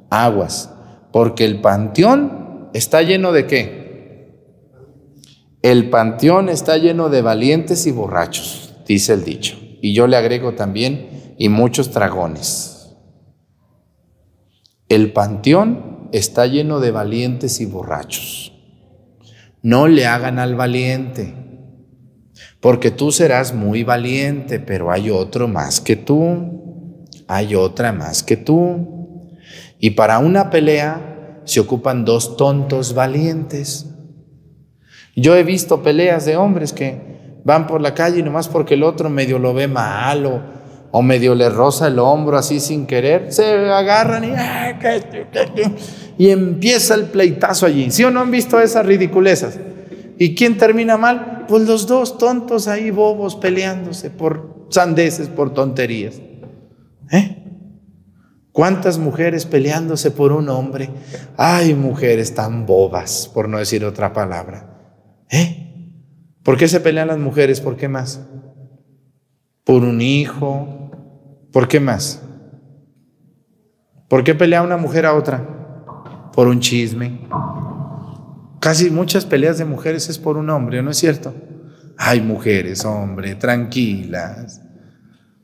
[0.10, 0.73] aguas,
[1.14, 4.34] porque el panteón está lleno de qué?
[5.62, 9.56] El panteón está lleno de valientes y borrachos, dice el dicho.
[9.80, 12.96] Y yo le agrego también, y muchos dragones.
[14.90, 18.52] El panteón está lleno de valientes y borrachos.
[19.62, 21.36] No le hagan al valiente,
[22.60, 28.36] porque tú serás muy valiente, pero hay otro más que tú, hay otra más que
[28.36, 28.93] tú.
[29.84, 33.86] Y para una pelea se ocupan dos tontos valientes.
[35.14, 38.84] Yo he visto peleas de hombres que van por la calle y nomás porque el
[38.84, 40.42] otro medio lo ve malo
[40.92, 44.80] o medio le roza el hombro así sin querer, se agarran y, ah,
[46.18, 47.92] y empieza el pleitazo allí.
[47.92, 49.60] ¿Sí o no han visto esas ridiculezas?
[50.18, 51.44] ¿Y quién termina mal?
[51.50, 56.22] Pues los dos tontos ahí bobos peleándose por sandeces, por tonterías.
[57.12, 57.43] ¿Eh?
[58.54, 60.92] ¿Cuántas mujeres peleándose por un hombre?
[61.38, 65.26] Ay, mujeres tan bobas, por no decir otra palabra.
[65.32, 65.90] ¿Eh?
[66.44, 67.60] ¿Por qué se pelean las mujeres?
[67.60, 68.22] ¿Por qué más?
[69.64, 70.92] Por un hijo.
[71.52, 72.22] ¿Por qué más?
[74.08, 76.32] ¿Por qué pelea una mujer a otra?
[76.32, 77.28] Por un chisme.
[78.60, 81.34] Casi muchas peleas de mujeres es por un hombre, ¿no es cierto?
[81.98, 84.63] Ay, mujeres, hombre, tranquilas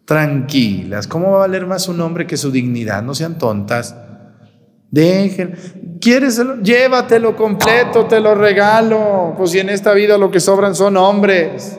[0.09, 1.05] tranquilas.
[1.05, 3.03] ¿Cómo va a valer más un hombre que su dignidad?
[3.03, 3.95] No sean tontas.
[4.89, 5.53] Dejen.
[6.01, 6.41] ¿Quieres?
[6.63, 9.35] Llévatelo completo, te lo regalo.
[9.37, 11.77] Pues si en esta vida lo que sobran son hombres.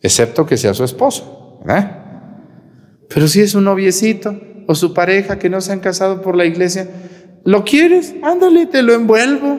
[0.00, 1.60] Excepto que sea su esposo.
[3.12, 6.44] Pero si es un noviecito o su pareja que no se han casado por la
[6.44, 6.86] iglesia,
[7.42, 8.14] ¿lo quieres?
[8.22, 9.58] Ándale, te lo envuelvo.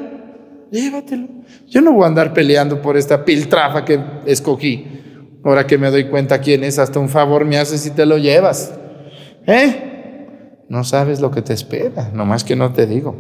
[0.72, 1.28] Llévatelo.
[1.68, 5.04] Yo no voy a andar peleando por esta piltrafa que escogí.
[5.44, 8.18] Ahora que me doy cuenta quién es, hasta un favor me haces si te lo
[8.18, 8.74] llevas.
[9.46, 10.66] ¿Eh?
[10.70, 13.16] No sabes lo que te espera, nomás que no te digo.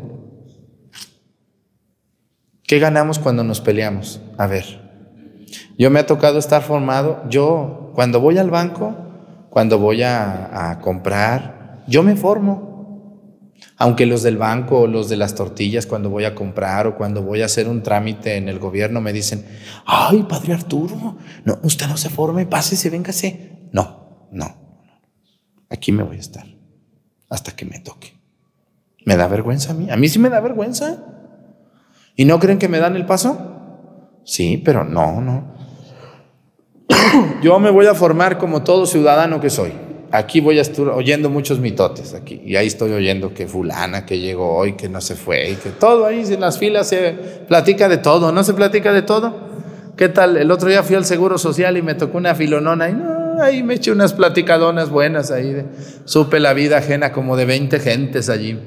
[2.64, 4.22] ¿Qué ganamos cuando nos peleamos?
[4.38, 4.64] A ver,
[5.78, 8.96] yo me ha tocado estar formado, yo cuando voy al banco,
[9.50, 12.73] cuando voy a, a comprar, yo me formo.
[13.78, 17.24] Aunque los del banco o los de las tortillas cuando voy a comprar o cuando
[17.24, 19.46] voy a hacer un trámite en el gobierno me dicen,
[19.86, 23.70] ay, padre Arturo, no, usted no se forme, pásese, véngase.
[23.72, 24.56] No, no,
[25.70, 26.46] aquí me voy a estar
[27.30, 28.14] hasta que me toque.
[29.06, 29.90] ¿Me da vergüenza a mí?
[29.90, 31.04] A mí sí me da vergüenza.
[32.16, 33.54] ¿Y no creen que me dan el paso?
[34.24, 35.56] Sí, pero no, no.
[37.42, 39.74] Yo me voy a formar como todo ciudadano que soy.
[40.14, 42.40] Aquí voy a estar oyendo muchos mitotes aquí.
[42.46, 45.72] Y ahí estoy oyendo que fulana, que llegó hoy, que no se fue, y que
[45.72, 47.14] todo ahí en las filas se
[47.48, 48.32] platica de todo.
[48.32, 49.50] ¿No se platica de todo?
[49.98, 50.38] ¿Qué tal?
[50.38, 53.64] El otro día fui al Seguro Social y me tocó una filonona y no, ahí
[53.64, 55.66] me eché unas platicadonas buenas ahí.
[56.06, 58.60] supe la vida ajena como de 20 gentes allí,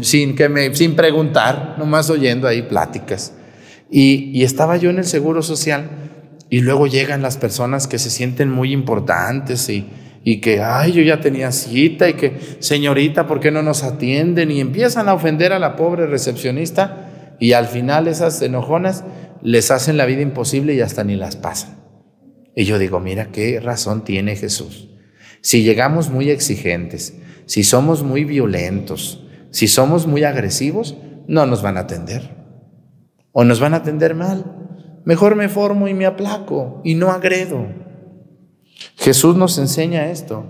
[0.00, 3.34] sin, que me, sin preguntar, nomás oyendo ahí pláticas.
[3.90, 5.90] Y, y estaba yo en el Seguro Social
[6.48, 9.86] y luego llegan las personas que se sienten muy importantes y
[10.24, 14.50] y que, ay, yo ya tenía cita y que, señorita, ¿por qué no nos atienden?
[14.50, 19.04] Y empiezan a ofender a la pobre recepcionista y al final esas enojonas
[19.42, 21.76] les hacen la vida imposible y hasta ni las pasan.
[22.54, 24.88] Y yo digo, mira, qué razón tiene Jesús.
[25.40, 27.14] Si llegamos muy exigentes,
[27.46, 30.96] si somos muy violentos, si somos muy agresivos,
[31.26, 32.36] no nos van a atender.
[33.32, 34.44] O nos van a atender mal.
[35.04, 37.66] Mejor me formo y me aplaco y no agredo.
[38.96, 40.44] Jesús nos enseña esto.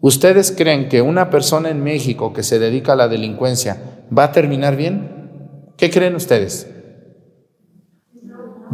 [0.00, 3.82] ¿Ustedes creen que una persona en México que se dedica a la delincuencia
[4.16, 5.70] va a terminar bien?
[5.76, 6.70] ¿Qué creen ustedes?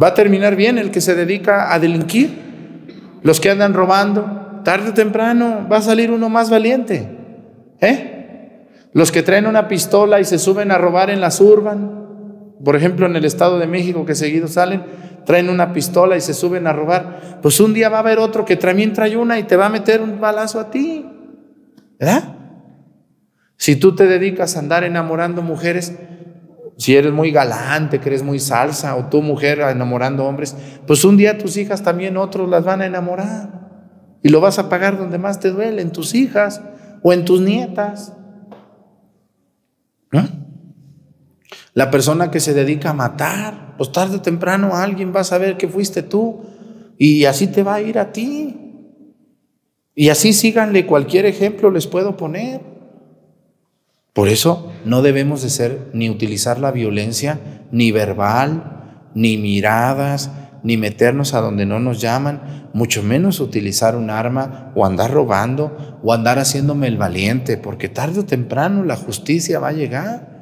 [0.01, 2.41] ¿Va a terminar bien el que se dedica a delinquir?
[3.21, 7.09] Los que andan robando, tarde o temprano va a salir uno más valiente.
[7.79, 8.67] ¿Eh?
[8.93, 12.03] Los que traen una pistola y se suben a robar en las urban,
[12.63, 14.83] por ejemplo en el Estado de México que seguido salen,
[15.25, 18.45] traen una pistola y se suben a robar, pues un día va a haber otro
[18.45, 21.05] que también trae una y te va a meter un balazo a ti.
[21.99, 22.35] ¿Verdad?
[23.57, 25.93] Si tú te dedicas a andar enamorando mujeres,
[26.77, 30.55] si eres muy galante, que eres muy salsa, o tú mujer enamorando hombres,
[30.85, 33.63] pues un día tus hijas también otros las van a enamorar.
[34.21, 36.61] Y lo vas a pagar donde más te duele, en tus hijas
[37.01, 38.13] o en tus nietas.
[40.11, 40.42] ¿No?
[41.73, 45.57] La persona que se dedica a matar, pues tarde o temprano alguien va a saber
[45.57, 46.41] que fuiste tú
[46.97, 48.59] y así te va a ir a ti.
[49.95, 52.61] Y así síganle cualquier ejemplo les puedo poner.
[54.13, 57.39] Por eso no debemos de ser ni utilizar la violencia
[57.71, 60.29] ni verbal, ni miradas,
[60.63, 65.99] ni meternos a donde no nos llaman, mucho menos utilizar un arma o andar robando
[66.03, 70.32] o andar haciéndome el valiente, porque tarde o temprano la justicia va a llegar.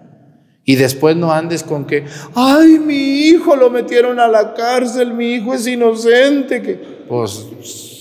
[0.64, 2.06] Y después no andes con que,
[2.36, 6.62] ay, mi hijo lo metieron a la cárcel, mi hijo es inocente.
[6.62, 6.76] Que...
[7.08, 7.48] Pues,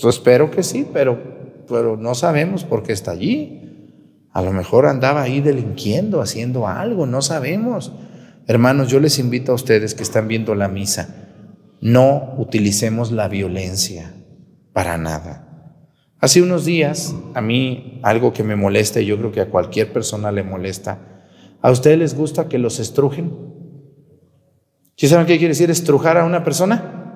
[0.03, 1.19] espero que sí, pero,
[1.67, 3.57] pero no sabemos por qué está allí.
[4.31, 7.91] A lo mejor andaba ahí delinquiendo, haciendo algo, no sabemos.
[8.47, 11.15] Hermanos, yo les invito a ustedes que están viendo la misa,
[11.81, 14.13] no utilicemos la violencia
[14.71, 15.47] para nada.
[16.19, 19.91] Hace unos días, a mí algo que me molesta y yo creo que a cualquier
[19.91, 21.10] persona le molesta,
[21.61, 23.31] ¿A ustedes les gusta que los estrujen?
[24.95, 27.15] ¿Sí saben qué quiere decir estrujar a una persona?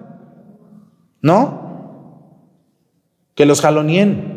[1.22, 2.52] ¿No?
[3.34, 4.34] Que los jalonien.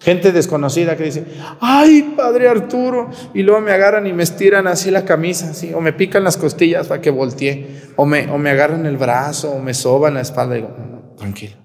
[0.00, 1.26] Gente desconocida que dice,
[1.60, 5.92] ay, padre Arturo, y luego me agarran y me estiran así la camisa, o me
[5.92, 9.74] pican las costillas para que voltee, o me, o me agarran el brazo, o me
[9.74, 10.56] soban la espalda.
[10.56, 10.74] Y digo,
[11.18, 11.56] tranquilo,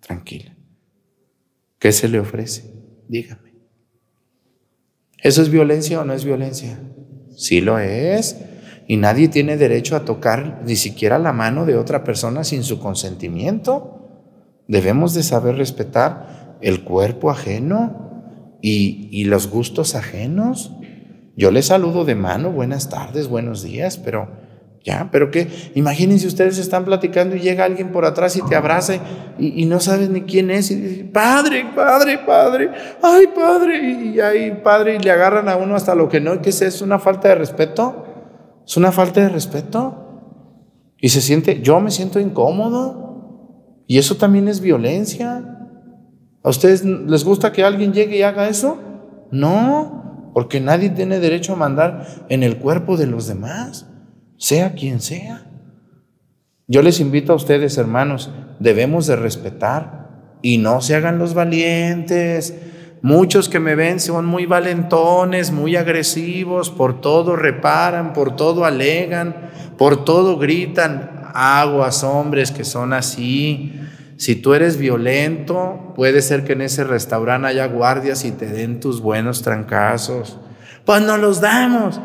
[0.00, 0.56] tranquila.
[1.78, 2.74] ¿Qué se le ofrece?
[3.06, 3.54] Dígame.
[5.18, 6.78] ¿Eso es violencia o no es violencia?
[7.36, 8.36] Sí lo es.
[8.86, 12.78] Y nadie tiene derecho a tocar ni siquiera la mano de otra persona sin su
[12.78, 14.60] consentimiento.
[14.68, 20.72] Debemos de saber respetar el cuerpo ajeno y, y los gustos ajenos.
[21.36, 24.43] Yo les saludo de mano, buenas tardes, buenos días, pero
[24.84, 28.96] ya, pero qué, imagínense ustedes están platicando y llega alguien por atrás y te abraza
[29.38, 32.70] y, no sabes ni quién es y dice, padre, padre, padre,
[33.02, 36.50] ay, padre, y, ahí, padre, y le agarran a uno hasta lo que no, que
[36.50, 38.04] es, es una falta de respeto,
[38.66, 40.02] es una falta de respeto.
[40.98, 45.70] Y se siente, yo me siento incómodo y eso también es violencia.
[46.42, 48.78] ¿A ustedes les gusta que alguien llegue y haga eso?
[49.30, 53.90] No, porque nadie tiene derecho a mandar en el cuerpo de los demás
[54.36, 55.46] sea quien sea.
[56.66, 62.54] Yo les invito a ustedes, hermanos, debemos de respetar y no se hagan los valientes.
[63.02, 69.50] Muchos que me ven son muy valentones, muy agresivos, por todo reparan, por todo alegan,
[69.76, 71.30] por todo gritan.
[71.34, 73.78] Aguas, hombres que son así.
[74.16, 78.80] Si tú eres violento, puede ser que en ese restaurante haya guardias y te den
[78.80, 80.38] tus buenos trancazos.
[80.84, 82.00] Pues no los damos.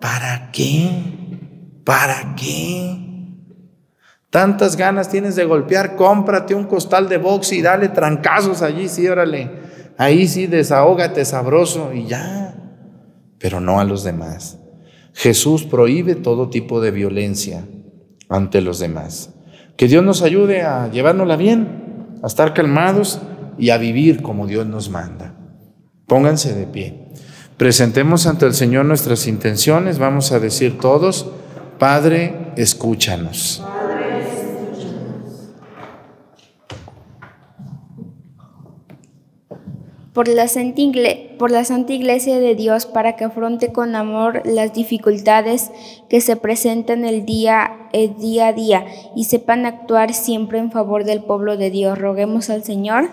[0.00, 1.17] ¿Para qué?
[1.88, 2.98] ¿Para qué?
[4.28, 9.08] Tantas ganas tienes de golpear, cómprate un costal de box y dale trancazos allí, sí,
[9.08, 9.50] órale.
[9.96, 12.54] Ahí sí, desahógate sabroso y ya.
[13.38, 14.58] Pero no a los demás.
[15.14, 17.64] Jesús prohíbe todo tipo de violencia
[18.28, 19.30] ante los demás.
[19.78, 23.18] Que Dios nos ayude a llevárnosla bien, a estar calmados
[23.56, 25.36] y a vivir como Dios nos manda.
[26.06, 27.08] Pónganse de pie.
[27.56, 29.98] Presentemos ante el Señor nuestras intenciones.
[29.98, 31.32] Vamos a decir todos,
[31.78, 33.62] Padre, escúchanos.
[40.18, 40.82] por la, Santa
[41.38, 45.70] por la Santa Iglesia de Dios para que afronte con amor las dificultades
[46.08, 51.04] que se presentan el día, el día a día y sepan actuar siempre en favor
[51.04, 51.96] del pueblo de Dios.
[51.96, 53.10] Roguemos al Señor.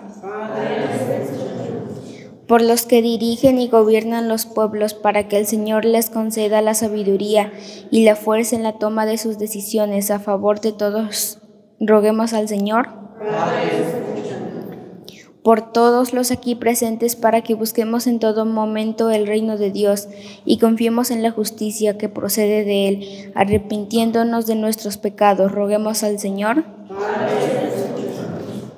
[2.46, 6.74] Por los que dirigen y gobiernan los pueblos para que el Señor les conceda la
[6.74, 7.52] sabiduría
[7.90, 11.38] y la fuerza en la toma de sus decisiones a favor de todos.
[11.80, 12.88] Roguemos al Señor.
[15.42, 20.08] Por todos los aquí presentes para que busquemos en todo momento el reino de Dios
[20.44, 25.52] y confiemos en la justicia que procede de Él, arrepintiéndonos de nuestros pecados.
[25.52, 26.64] Roguemos al Señor.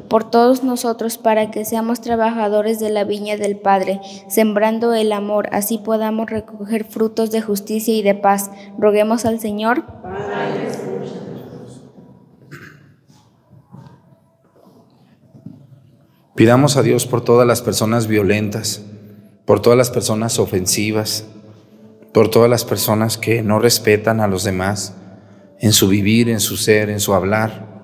[0.08, 5.48] Por todos nosotros para que seamos trabajadores de la viña del Padre, sembrando el amor,
[5.52, 8.50] así podamos recoger frutos de justicia y de paz.
[8.78, 9.84] Roguemos al Señor.
[16.34, 18.82] Pidamos a Dios por todas las personas violentas,
[19.44, 21.26] por todas las personas ofensivas,
[22.12, 24.94] por todas las personas que no respetan a los demás
[25.60, 27.77] en su vivir, en su ser, en su hablar.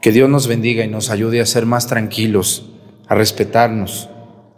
[0.00, 2.70] Que Dios nos bendiga y nos ayude a ser más tranquilos,
[3.08, 4.08] a respetarnos,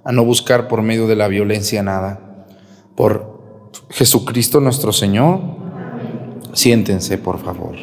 [0.05, 2.47] a no buscar por medio de la violencia nada.
[2.95, 3.41] Por
[3.91, 5.41] Jesucristo nuestro Señor,
[6.53, 7.77] siéntense por favor.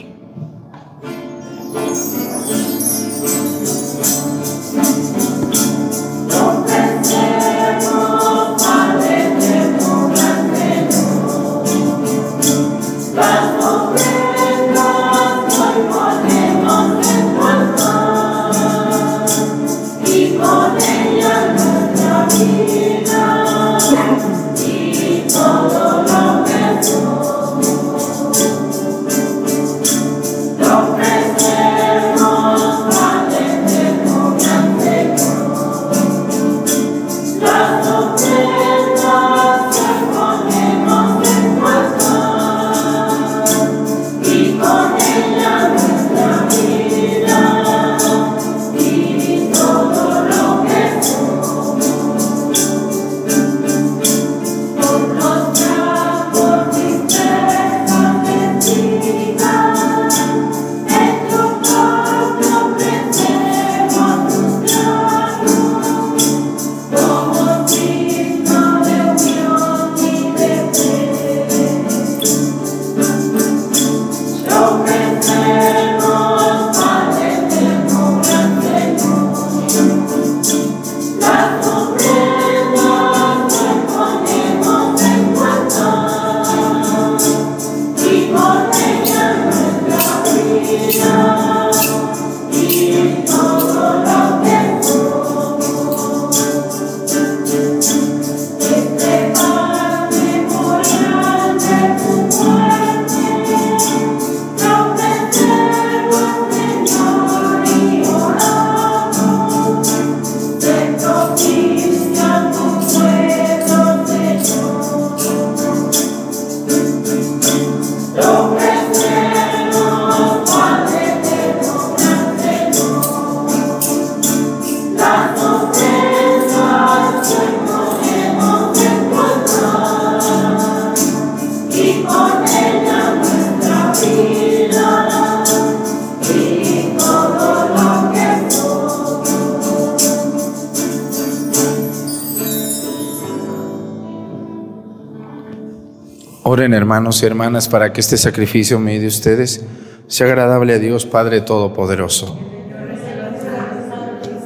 [146.68, 149.63] Oren hermanos y hermanas para que este sacrificio mío de ustedes
[150.07, 152.38] sea agradable a Dios Padre Todopoderoso.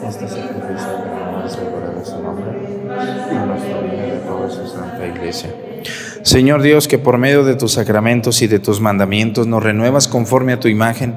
[0.07, 0.85] Este sacrificio
[2.05, 2.45] su nombre,
[4.05, 5.51] de toda su santa iglesia.
[6.21, 10.53] Señor Dios, que por medio de tus sacramentos y de tus mandamientos nos renuevas conforme
[10.53, 11.15] a tu imagen,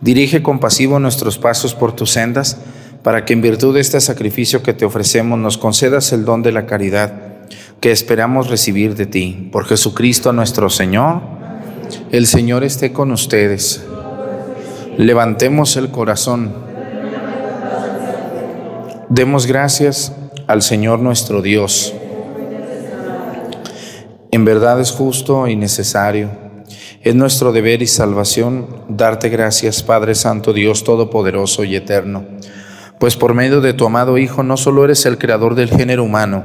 [0.00, 2.58] dirige compasivo nuestros pasos por tus sendas,
[3.02, 6.52] para que en virtud de este sacrificio que te ofrecemos nos concedas el don de
[6.52, 7.35] la caridad
[7.80, 9.48] que esperamos recibir de ti.
[9.52, 11.20] Por Jesucristo nuestro Señor,
[12.10, 13.84] el Señor esté con ustedes.
[14.96, 16.54] Levantemos el corazón.
[19.08, 20.12] Demos gracias
[20.46, 21.92] al Señor nuestro Dios.
[24.30, 26.30] En verdad es justo y necesario.
[27.02, 32.24] Es nuestro deber y salvación darte gracias, Padre Santo, Dios Todopoderoso y Eterno,
[32.98, 36.44] pues por medio de tu amado Hijo no solo eres el creador del género humano,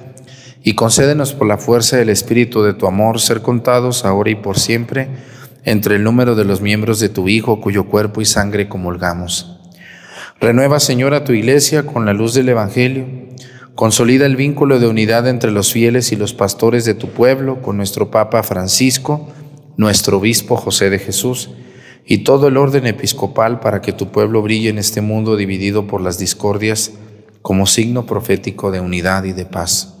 [0.63, 4.59] y concédenos por la fuerza del Espíritu de tu amor ser contados ahora y por
[4.59, 5.09] siempre
[5.63, 9.59] entre el número de los miembros de tu Hijo cuyo cuerpo y sangre comulgamos.
[10.39, 13.05] Renueva, Señor, a tu iglesia con la luz del Evangelio.
[13.75, 17.77] Consolida el vínculo de unidad entre los fieles y los pastores de tu pueblo con
[17.77, 19.29] nuestro Papa Francisco,
[19.77, 21.51] nuestro Obispo José de Jesús
[22.05, 26.01] y todo el orden episcopal para que tu pueblo brille en este mundo dividido por
[26.01, 26.91] las discordias
[27.41, 30.00] como signo profético de unidad y de paz.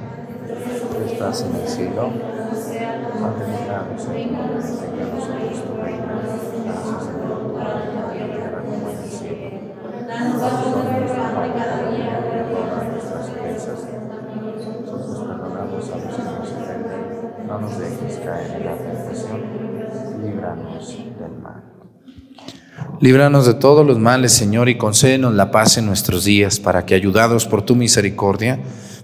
[1.31, 2.11] estás en el cielo,
[2.51, 7.73] santificado sea tu nombre, venga a nosotros tu reino, hágase Señor tu la
[8.11, 9.47] tierra como en el cielo.
[10.07, 13.79] Danos hoy nuestro pan de cada día, perdona nuestras ofensas,
[14.85, 19.41] nosotros perdonamos a los que nos ofenden, no nos dejes caer en la tentación,
[20.21, 21.63] líbranos del mal.
[22.99, 26.93] Líbranos de todos los males, Señor, y concédenos la paz en nuestros días, para que,
[26.93, 28.59] ayudados por tu misericordia,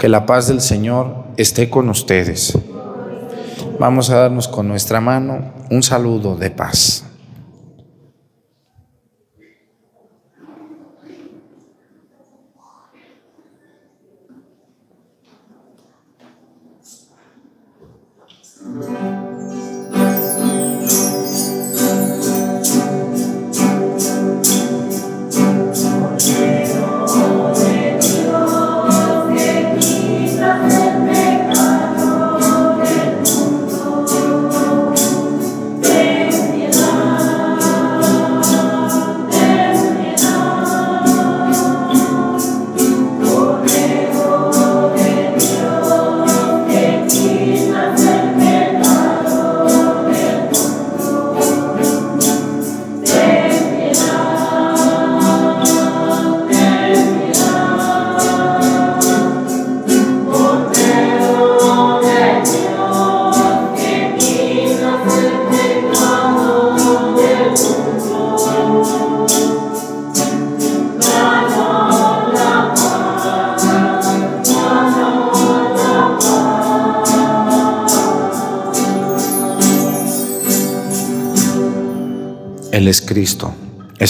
[0.00, 2.58] que la paz del Señor esté con ustedes.
[3.78, 7.04] Vamos a darnos con nuestra mano un saludo de paz.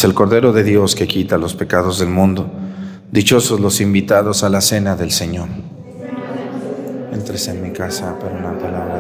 [0.01, 2.51] Es el Cordero de Dios que quita los pecados del mundo.
[3.13, 5.49] Dichosos los invitados a la cena del Señor.
[7.13, 9.00] Entres en mi casa, pero una palabra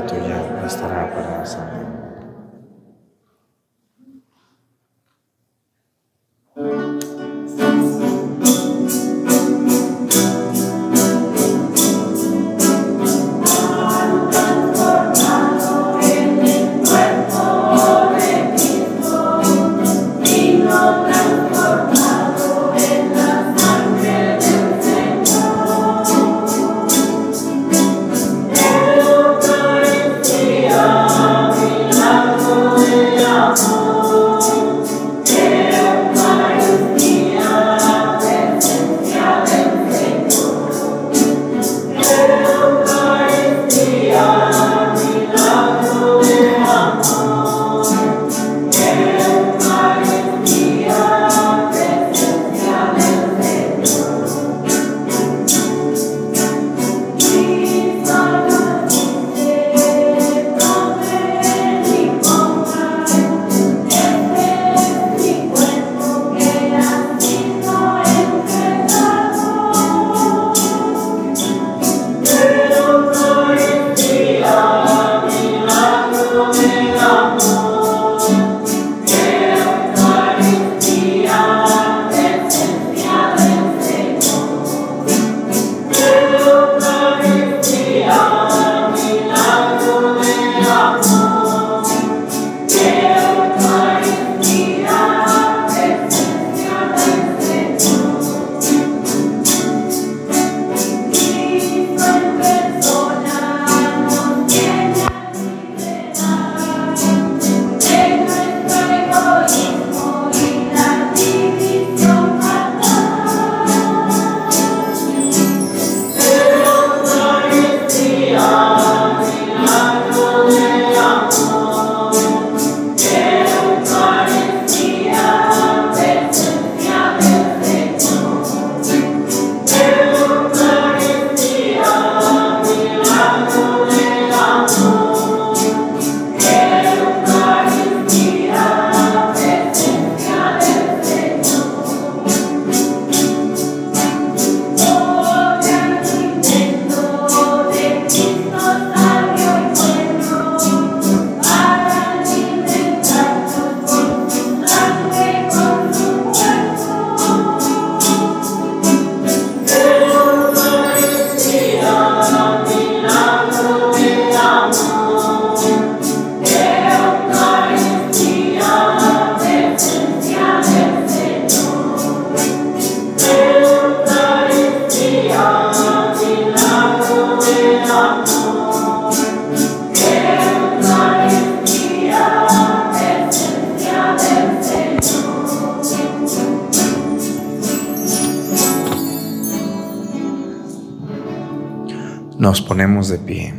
[192.80, 193.52] de pie.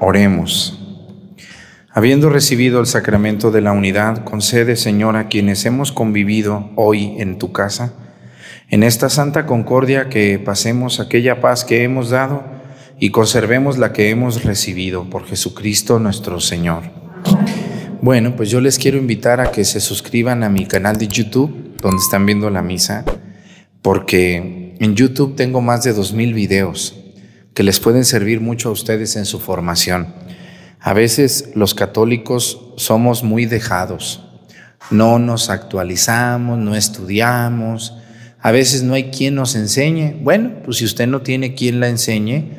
[0.00, 0.80] Oremos.
[1.92, 7.38] Habiendo recibido el sacramento de la unidad, concede, Señor, a quienes hemos convivido hoy en
[7.38, 7.92] tu casa,
[8.68, 12.42] en esta santa concordia que pasemos aquella paz que hemos dado
[12.98, 16.82] y conservemos la que hemos recibido por Jesucristo nuestro Señor.
[18.02, 21.76] Bueno, pues yo les quiero invitar a que se suscriban a mi canal de YouTube,
[21.80, 23.04] donde están viendo la misa,
[23.82, 27.03] porque en YouTube tengo más de dos mil videos
[27.54, 30.12] que les pueden servir mucho a ustedes en su formación.
[30.80, 34.22] A veces los católicos somos muy dejados,
[34.90, 37.96] no nos actualizamos, no estudiamos,
[38.40, 40.16] a veces no hay quien nos enseñe.
[40.20, 42.50] Bueno, pues si usted no tiene quien la enseñe,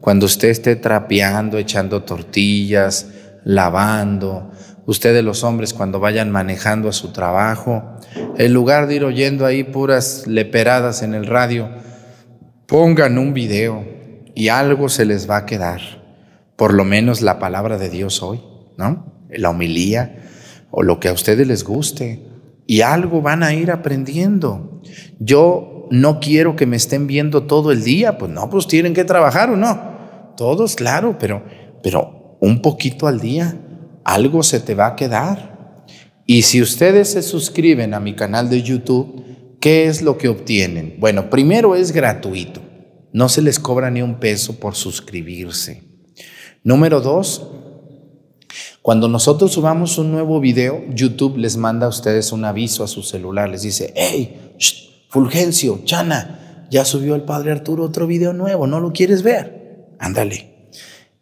[0.00, 3.08] cuando usted esté trapeando, echando tortillas,
[3.44, 4.50] lavando,
[4.86, 7.98] ustedes los hombres cuando vayan manejando a su trabajo,
[8.38, 11.68] en lugar de ir oyendo ahí puras leperadas en el radio,
[12.66, 13.93] pongan un video
[14.34, 15.80] y algo se les va a quedar
[16.56, 18.40] por lo menos la palabra de Dios hoy,
[18.76, 19.26] ¿no?
[19.30, 20.16] La homilía
[20.70, 22.26] o lo que a ustedes les guste.
[22.66, 24.80] Y algo van a ir aprendiendo.
[25.18, 29.04] Yo no quiero que me estén viendo todo el día, pues no, pues tienen que
[29.04, 30.32] trabajar o no.
[30.36, 31.44] Todos, claro, pero,
[31.82, 33.56] pero un poquito al día,
[34.04, 35.84] algo se te va a quedar.
[36.26, 40.96] Y si ustedes se suscriben a mi canal de YouTube, ¿qué es lo que obtienen?
[40.98, 42.62] Bueno, primero es gratuito.
[43.14, 45.84] No se les cobra ni un peso por suscribirse.
[46.64, 47.46] Número dos,
[48.82, 53.04] cuando nosotros subamos un nuevo video, YouTube les manda a ustedes un aviso a su
[53.04, 54.56] celular, les dice, hey,
[55.10, 59.94] Fulgencio, Chana, ya subió el Padre Arturo otro video nuevo, ¿no lo quieres ver?
[60.00, 60.72] Ándale.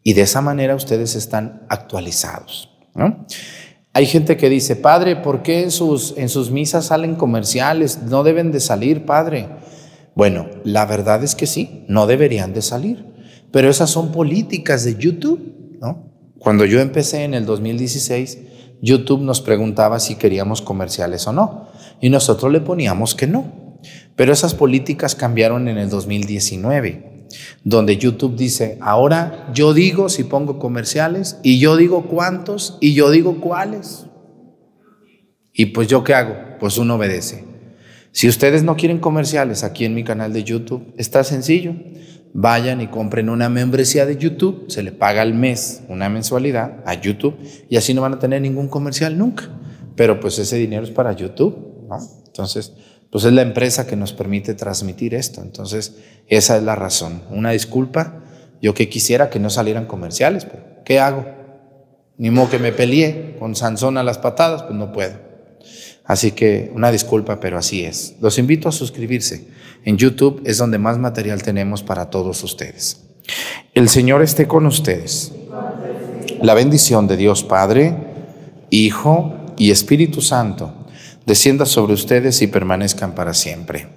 [0.03, 2.71] Y de esa manera ustedes están actualizados.
[3.93, 7.99] Hay gente que dice, Padre, ¿por qué en sus, en sus misas salen comerciales?
[8.05, 9.51] No deben de salir, Padre.
[10.15, 13.07] Bueno, la verdad es que sí, no deberían de salir.
[13.51, 16.11] Pero esas son políticas de YouTube, ¿no?
[16.39, 18.39] Cuando yo empecé en el 2016,
[18.81, 21.69] YouTube nos preguntaba si queríamos comerciales o no,
[22.01, 23.79] y nosotros le poníamos que no.
[24.17, 27.29] Pero esas políticas cambiaron en el 2019,
[27.63, 33.11] donde YouTube dice, ahora yo digo si pongo comerciales, y yo digo cuántos, y yo
[33.11, 34.07] digo cuáles.
[35.53, 36.35] Y pues yo qué hago?
[36.59, 37.52] Pues uno obedece.
[38.13, 41.75] Si ustedes no quieren comerciales aquí en mi canal de YouTube, está sencillo
[42.35, 46.95] vayan y compren una membresía de YouTube, se le paga al mes una mensualidad a
[46.95, 47.37] YouTube
[47.69, 49.51] y así no van a tener ningún comercial nunca.
[49.97, 51.99] Pero pues ese dinero es para YouTube, ¿no?
[52.27, 52.73] Entonces,
[53.11, 55.43] pues es la empresa que nos permite transmitir esto.
[55.43, 55.97] Entonces,
[56.29, 57.23] esa es la razón.
[57.31, 58.23] Una disculpa,
[58.63, 61.27] yo que quisiera que no salieran comerciales, pero ¿qué hago?
[62.17, 65.32] Ni modo que me peleé con Sansón a las patadas, pues no puedo.
[66.05, 68.17] Así que una disculpa, pero así es.
[68.21, 69.49] Los invito a suscribirse.
[69.85, 73.05] En YouTube es donde más material tenemos para todos ustedes.
[73.75, 75.33] El Señor esté con ustedes.
[76.41, 77.95] La bendición de Dios Padre,
[78.71, 80.83] Hijo y Espíritu Santo
[81.27, 83.89] descienda sobre ustedes y permanezcan para siempre.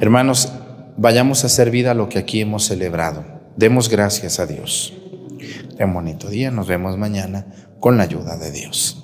[0.00, 0.52] Hermanos,
[0.96, 3.24] vayamos a hacer vida lo que aquí hemos celebrado.
[3.56, 4.92] Demos gracias a Dios.
[5.78, 7.46] Un bonito día, nos vemos mañana
[7.80, 9.02] con la ayuda de Dios.